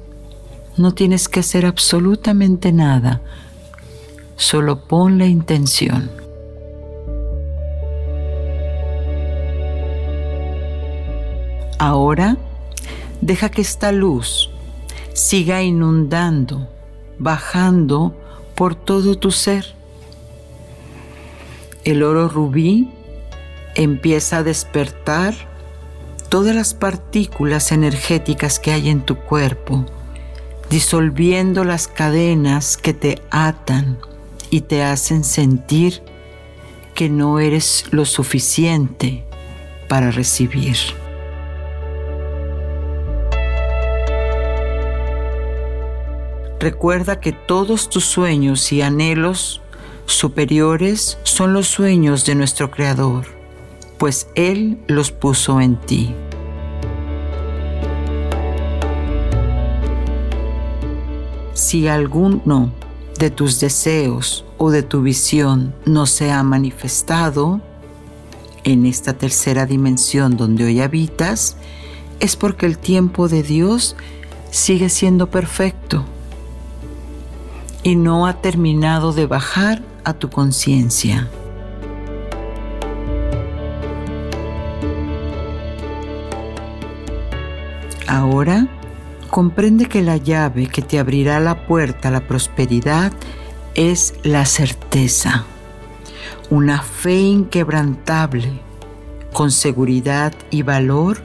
No 0.75 0.93
tienes 0.93 1.29
que 1.29 1.39
hacer 1.39 1.65
absolutamente 1.65 2.73
nada, 2.73 3.21
solo 4.35 4.85
pon 4.85 5.17
la 5.17 5.27
intención. 5.27 6.24
Ahora, 11.77 12.37
deja 13.21 13.49
que 13.49 13.61
esta 13.61 13.91
luz 13.91 14.49
siga 15.13 15.61
inundando, 15.61 16.67
bajando 17.19 18.15
por 18.55 18.75
todo 18.75 19.17
tu 19.17 19.31
ser. 19.31 19.65
El 21.83 22.03
oro 22.03 22.29
rubí 22.29 22.89
empieza 23.75 24.37
a 24.37 24.43
despertar 24.43 25.33
todas 26.29 26.55
las 26.55 26.73
partículas 26.73 27.71
energéticas 27.71 28.59
que 28.59 28.71
hay 28.71 28.89
en 28.89 29.01
tu 29.01 29.17
cuerpo, 29.17 29.85
disolviendo 30.69 31.63
las 31.63 31.87
cadenas 31.87 32.77
que 32.77 32.93
te 32.93 33.21
atan 33.29 33.97
y 34.49 34.61
te 34.61 34.83
hacen 34.83 35.23
sentir 35.23 36.01
que 36.93 37.09
no 37.09 37.39
eres 37.39 37.85
lo 37.91 38.05
suficiente 38.05 39.25
para 39.87 40.11
recibir. 40.11 40.77
Recuerda 46.65 47.19
que 47.19 47.31
todos 47.31 47.89
tus 47.89 48.05
sueños 48.05 48.71
y 48.71 48.81
anhelos 48.81 49.61
superiores 50.07 51.19
son 51.21 51.53
los 51.53 51.67
sueños 51.67 52.25
de 52.25 52.33
nuestro 52.33 52.71
Creador, 52.71 53.27
pues 53.99 54.29
Él 54.33 54.79
los 54.87 55.11
puso 55.11 55.61
en 55.61 55.79
ti. 55.79 56.15
Si 61.53 61.87
alguno 61.87 62.71
de 63.19 63.29
tus 63.29 63.59
deseos 63.59 64.43
o 64.57 64.71
de 64.71 64.81
tu 64.81 65.03
visión 65.03 65.75
no 65.85 66.07
se 66.07 66.31
ha 66.31 66.41
manifestado 66.41 67.61
en 68.63 68.87
esta 68.87 69.13
tercera 69.13 69.67
dimensión 69.67 70.35
donde 70.35 70.65
hoy 70.65 70.81
habitas, 70.81 71.57
es 72.19 72.35
porque 72.35 72.65
el 72.65 72.79
tiempo 72.79 73.27
de 73.27 73.43
Dios 73.43 73.95
sigue 74.49 74.89
siendo 74.89 75.29
perfecto 75.29 76.05
y 77.85 77.95
no 77.95 78.25
ha 78.25 78.41
terminado 78.41 79.13
de 79.13 79.27
bajar 79.27 79.83
a 80.03 80.13
tu 80.13 80.31
conciencia. 80.31 81.29
Ahora 88.07 88.67
comprende 89.29 89.85
que 89.85 90.01
la 90.01 90.17
llave 90.17 90.65
que 90.65 90.81
te 90.81 90.97
abrirá 90.97 91.39
la 91.39 91.67
puerta 91.67 92.07
a 92.07 92.11
la 92.11 92.21
prosperidad 92.21 93.13
es 93.75 94.15
la 94.23 94.47
certeza, 94.47 95.45
una 96.49 96.81
fe 96.81 97.19
inquebrantable, 97.19 98.61
con 99.31 99.51
seguridad 99.51 100.33
y 100.49 100.63
valor 100.63 101.19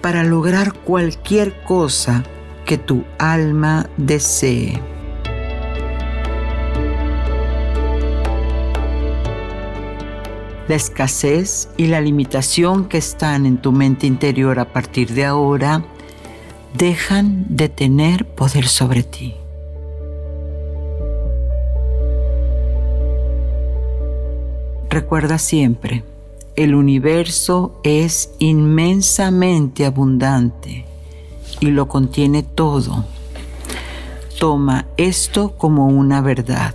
para 0.00 0.24
lograr 0.24 0.72
cualquier 0.72 1.62
cosa 1.62 2.24
que 2.64 2.78
tu 2.78 3.04
alma 3.20 3.88
desee. 3.96 4.97
La 10.68 10.74
escasez 10.74 11.70
y 11.78 11.86
la 11.86 12.00
limitación 12.02 12.88
que 12.88 12.98
están 12.98 13.46
en 13.46 13.56
tu 13.56 13.72
mente 13.72 14.06
interior 14.06 14.58
a 14.58 14.70
partir 14.70 15.14
de 15.14 15.24
ahora 15.24 15.82
dejan 16.76 17.46
de 17.48 17.70
tener 17.70 18.26
poder 18.26 18.68
sobre 18.68 19.02
ti. 19.02 19.34
Recuerda 24.90 25.38
siempre, 25.38 26.04
el 26.54 26.74
universo 26.74 27.80
es 27.82 28.30
inmensamente 28.38 29.86
abundante 29.86 30.84
y 31.60 31.66
lo 31.70 31.88
contiene 31.88 32.42
todo. 32.42 33.06
Toma 34.38 34.86
esto 34.96 35.56
como 35.56 35.86
una 35.86 36.20
verdad. 36.20 36.74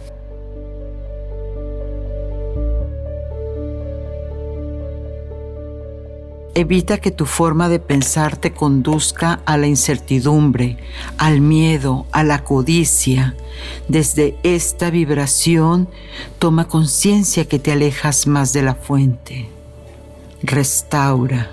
Evita 6.56 7.00
que 7.00 7.10
tu 7.10 7.26
forma 7.26 7.68
de 7.68 7.80
pensar 7.80 8.38
te 8.38 8.54
conduzca 8.54 9.42
a 9.46 9.58
la 9.58 9.66
incertidumbre, 9.66 10.78
al 11.18 11.42
miedo, 11.42 12.06
a 12.12 12.24
la 12.24 12.44
codicia. 12.44 13.36
Desde 13.88 14.38
esta 14.44 14.92
vibración 14.92 15.90
toma 16.38 16.68
conciencia 16.68 17.46
que 17.46 17.58
te 17.58 17.72
alejas 17.72 18.28
más 18.28 18.54
de 18.54 18.62
la 18.62 18.76
fuente. 18.76 19.50
Restaura. 20.44 21.50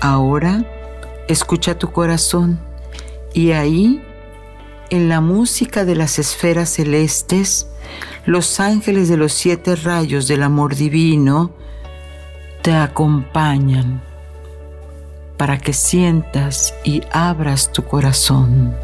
Ahora 0.00 0.64
escucha 1.26 1.78
tu 1.78 1.90
corazón 1.90 2.60
y 3.34 3.52
ahí, 3.52 4.04
en 4.90 5.08
la 5.08 5.20
música 5.20 5.84
de 5.84 5.96
las 5.96 6.20
esferas 6.20 6.68
celestes, 6.70 7.66
los 8.26 8.60
ángeles 8.60 9.08
de 9.08 9.16
los 9.16 9.32
siete 9.32 9.76
rayos 9.76 10.28
del 10.28 10.42
amor 10.42 10.76
divino 10.76 11.52
te 12.62 12.72
acompañan 12.72 14.02
para 15.36 15.58
que 15.58 15.72
sientas 15.72 16.74
y 16.84 17.02
abras 17.10 17.72
tu 17.72 17.84
corazón. 17.84 18.74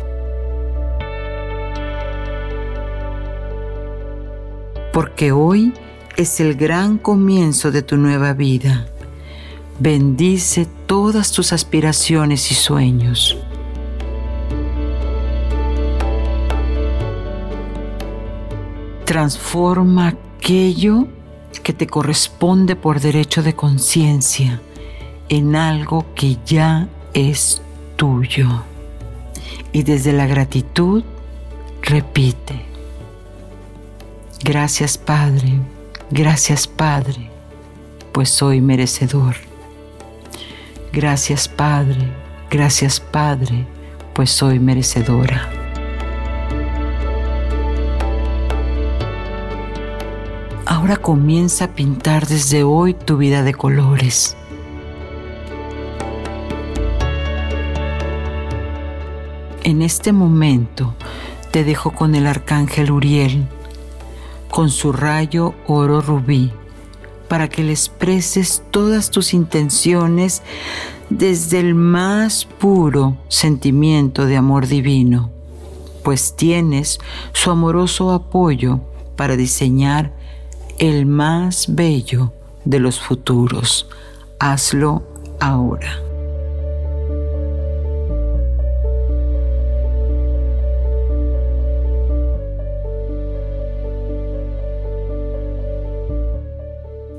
Porque 4.92 5.32
hoy 5.32 5.74
es 6.16 6.40
el 6.40 6.54
gran 6.54 6.96
comienzo 6.96 7.70
de 7.70 7.82
tu 7.82 7.98
nueva 7.98 8.32
vida. 8.32 8.86
Bendice 9.78 10.66
todas 10.86 11.32
tus 11.32 11.52
aspiraciones 11.52 12.50
y 12.50 12.54
sueños. 12.54 13.36
Transforma 19.06 20.08
aquello 20.08 21.06
que 21.62 21.72
te 21.72 21.86
corresponde 21.86 22.76
por 22.76 23.00
derecho 23.00 23.42
de 23.42 23.54
conciencia 23.54 24.60
en 25.28 25.56
algo 25.56 26.06
que 26.14 26.38
ya 26.44 26.88
es 27.14 27.62
tuyo. 27.96 28.64
Y 29.72 29.84
desde 29.84 30.12
la 30.12 30.26
gratitud, 30.26 31.04
repite. 31.82 32.64
Gracias 34.42 34.98
Padre, 34.98 35.60
gracias 36.10 36.66
Padre, 36.66 37.30
pues 38.12 38.28
soy 38.28 38.60
merecedor. 38.60 39.36
Gracias 40.92 41.46
Padre, 41.46 42.12
gracias 42.50 43.00
Padre, 43.00 43.66
pues 44.14 44.30
soy 44.30 44.58
merecedora. 44.58 45.55
Ahora 50.68 50.96
comienza 50.96 51.66
a 51.66 51.74
pintar 51.76 52.26
desde 52.26 52.64
hoy 52.64 52.92
tu 52.92 53.16
vida 53.16 53.44
de 53.44 53.54
colores. 53.54 54.36
En 59.62 59.80
este 59.80 60.12
momento 60.12 60.96
te 61.52 61.62
dejo 61.62 61.92
con 61.92 62.16
el 62.16 62.26
arcángel 62.26 62.90
Uriel, 62.90 63.46
con 64.50 64.70
su 64.70 64.92
rayo 64.92 65.54
oro 65.68 66.00
rubí, 66.00 66.50
para 67.28 67.48
que 67.48 67.62
le 67.62 67.70
expreses 67.70 68.64
todas 68.72 69.12
tus 69.12 69.34
intenciones 69.34 70.42
desde 71.10 71.60
el 71.60 71.76
más 71.76 72.44
puro 72.44 73.16
sentimiento 73.28 74.26
de 74.26 74.36
amor 74.36 74.66
divino, 74.66 75.30
pues 76.02 76.34
tienes 76.34 76.98
su 77.32 77.52
amoroso 77.52 78.10
apoyo 78.10 78.80
para 79.14 79.36
diseñar 79.36 80.25
el 80.78 81.06
más 81.06 81.74
bello 81.74 82.32
de 82.64 82.80
los 82.80 83.00
futuros. 83.00 83.88
Hazlo 84.38 85.02
ahora. 85.40 86.00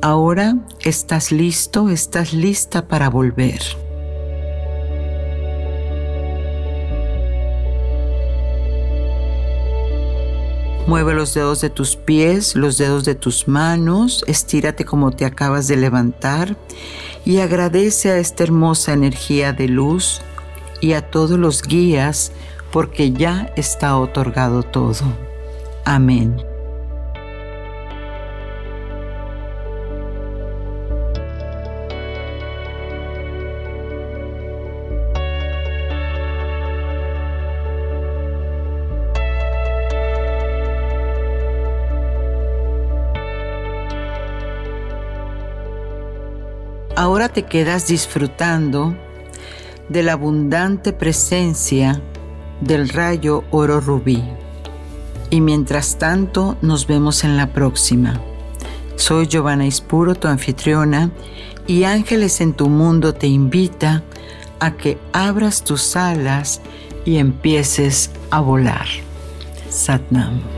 Ahora 0.01 0.55
estás 0.83 1.31
listo, 1.31 1.89
estás 1.89 2.31
lista 2.31 2.87
para 2.87 3.09
volver. 3.09 3.59
Mueve 10.87 11.13
los 11.13 11.33
dedos 11.33 11.59
de 11.59 11.69
tus 11.69 11.97
pies, 11.97 12.55
los 12.55 12.77
dedos 12.77 13.03
de 13.03 13.13
tus 13.13 13.49
manos, 13.49 14.23
estírate 14.25 14.85
como 14.85 15.11
te 15.11 15.25
acabas 15.25 15.67
de 15.67 15.75
levantar 15.75 16.55
y 17.25 17.39
agradece 17.39 18.09
a 18.09 18.19
esta 18.19 18.43
hermosa 18.43 18.93
energía 18.93 19.51
de 19.51 19.67
luz 19.67 20.21
y 20.79 20.93
a 20.93 21.11
todos 21.11 21.37
los 21.37 21.61
guías 21.61 22.31
porque 22.71 23.11
ya 23.11 23.51
está 23.57 23.97
otorgado 23.97 24.63
todo. 24.63 25.03
Amén. 25.83 26.46
Te 47.37 47.43
quedas 47.43 47.85
disfrutando 47.85 48.95
de 49.89 50.01
la 50.01 50.13
abundante 50.13 50.91
presencia 50.91 52.01
del 52.61 52.89
rayo 52.89 53.43
oro 53.51 53.79
rubí. 53.79 54.23
Y 55.29 55.41
mientras 55.41 55.99
tanto 55.99 56.57
nos 56.63 56.87
vemos 56.87 57.23
en 57.23 57.37
la 57.37 57.53
próxima. 57.53 58.19
Soy 58.95 59.27
Giovanna 59.27 59.67
Ispuro, 59.67 60.15
tu 60.15 60.27
anfitriona, 60.27 61.11
y 61.67 61.83
Ángeles 61.83 62.41
en 62.41 62.53
tu 62.53 62.69
Mundo 62.69 63.13
te 63.13 63.27
invita 63.27 64.01
a 64.59 64.71
que 64.71 64.97
abras 65.13 65.63
tus 65.63 65.95
alas 65.95 66.59
y 67.05 67.17
empieces 67.17 68.09
a 68.31 68.39
volar. 68.39 68.87
Satnam. 69.69 70.56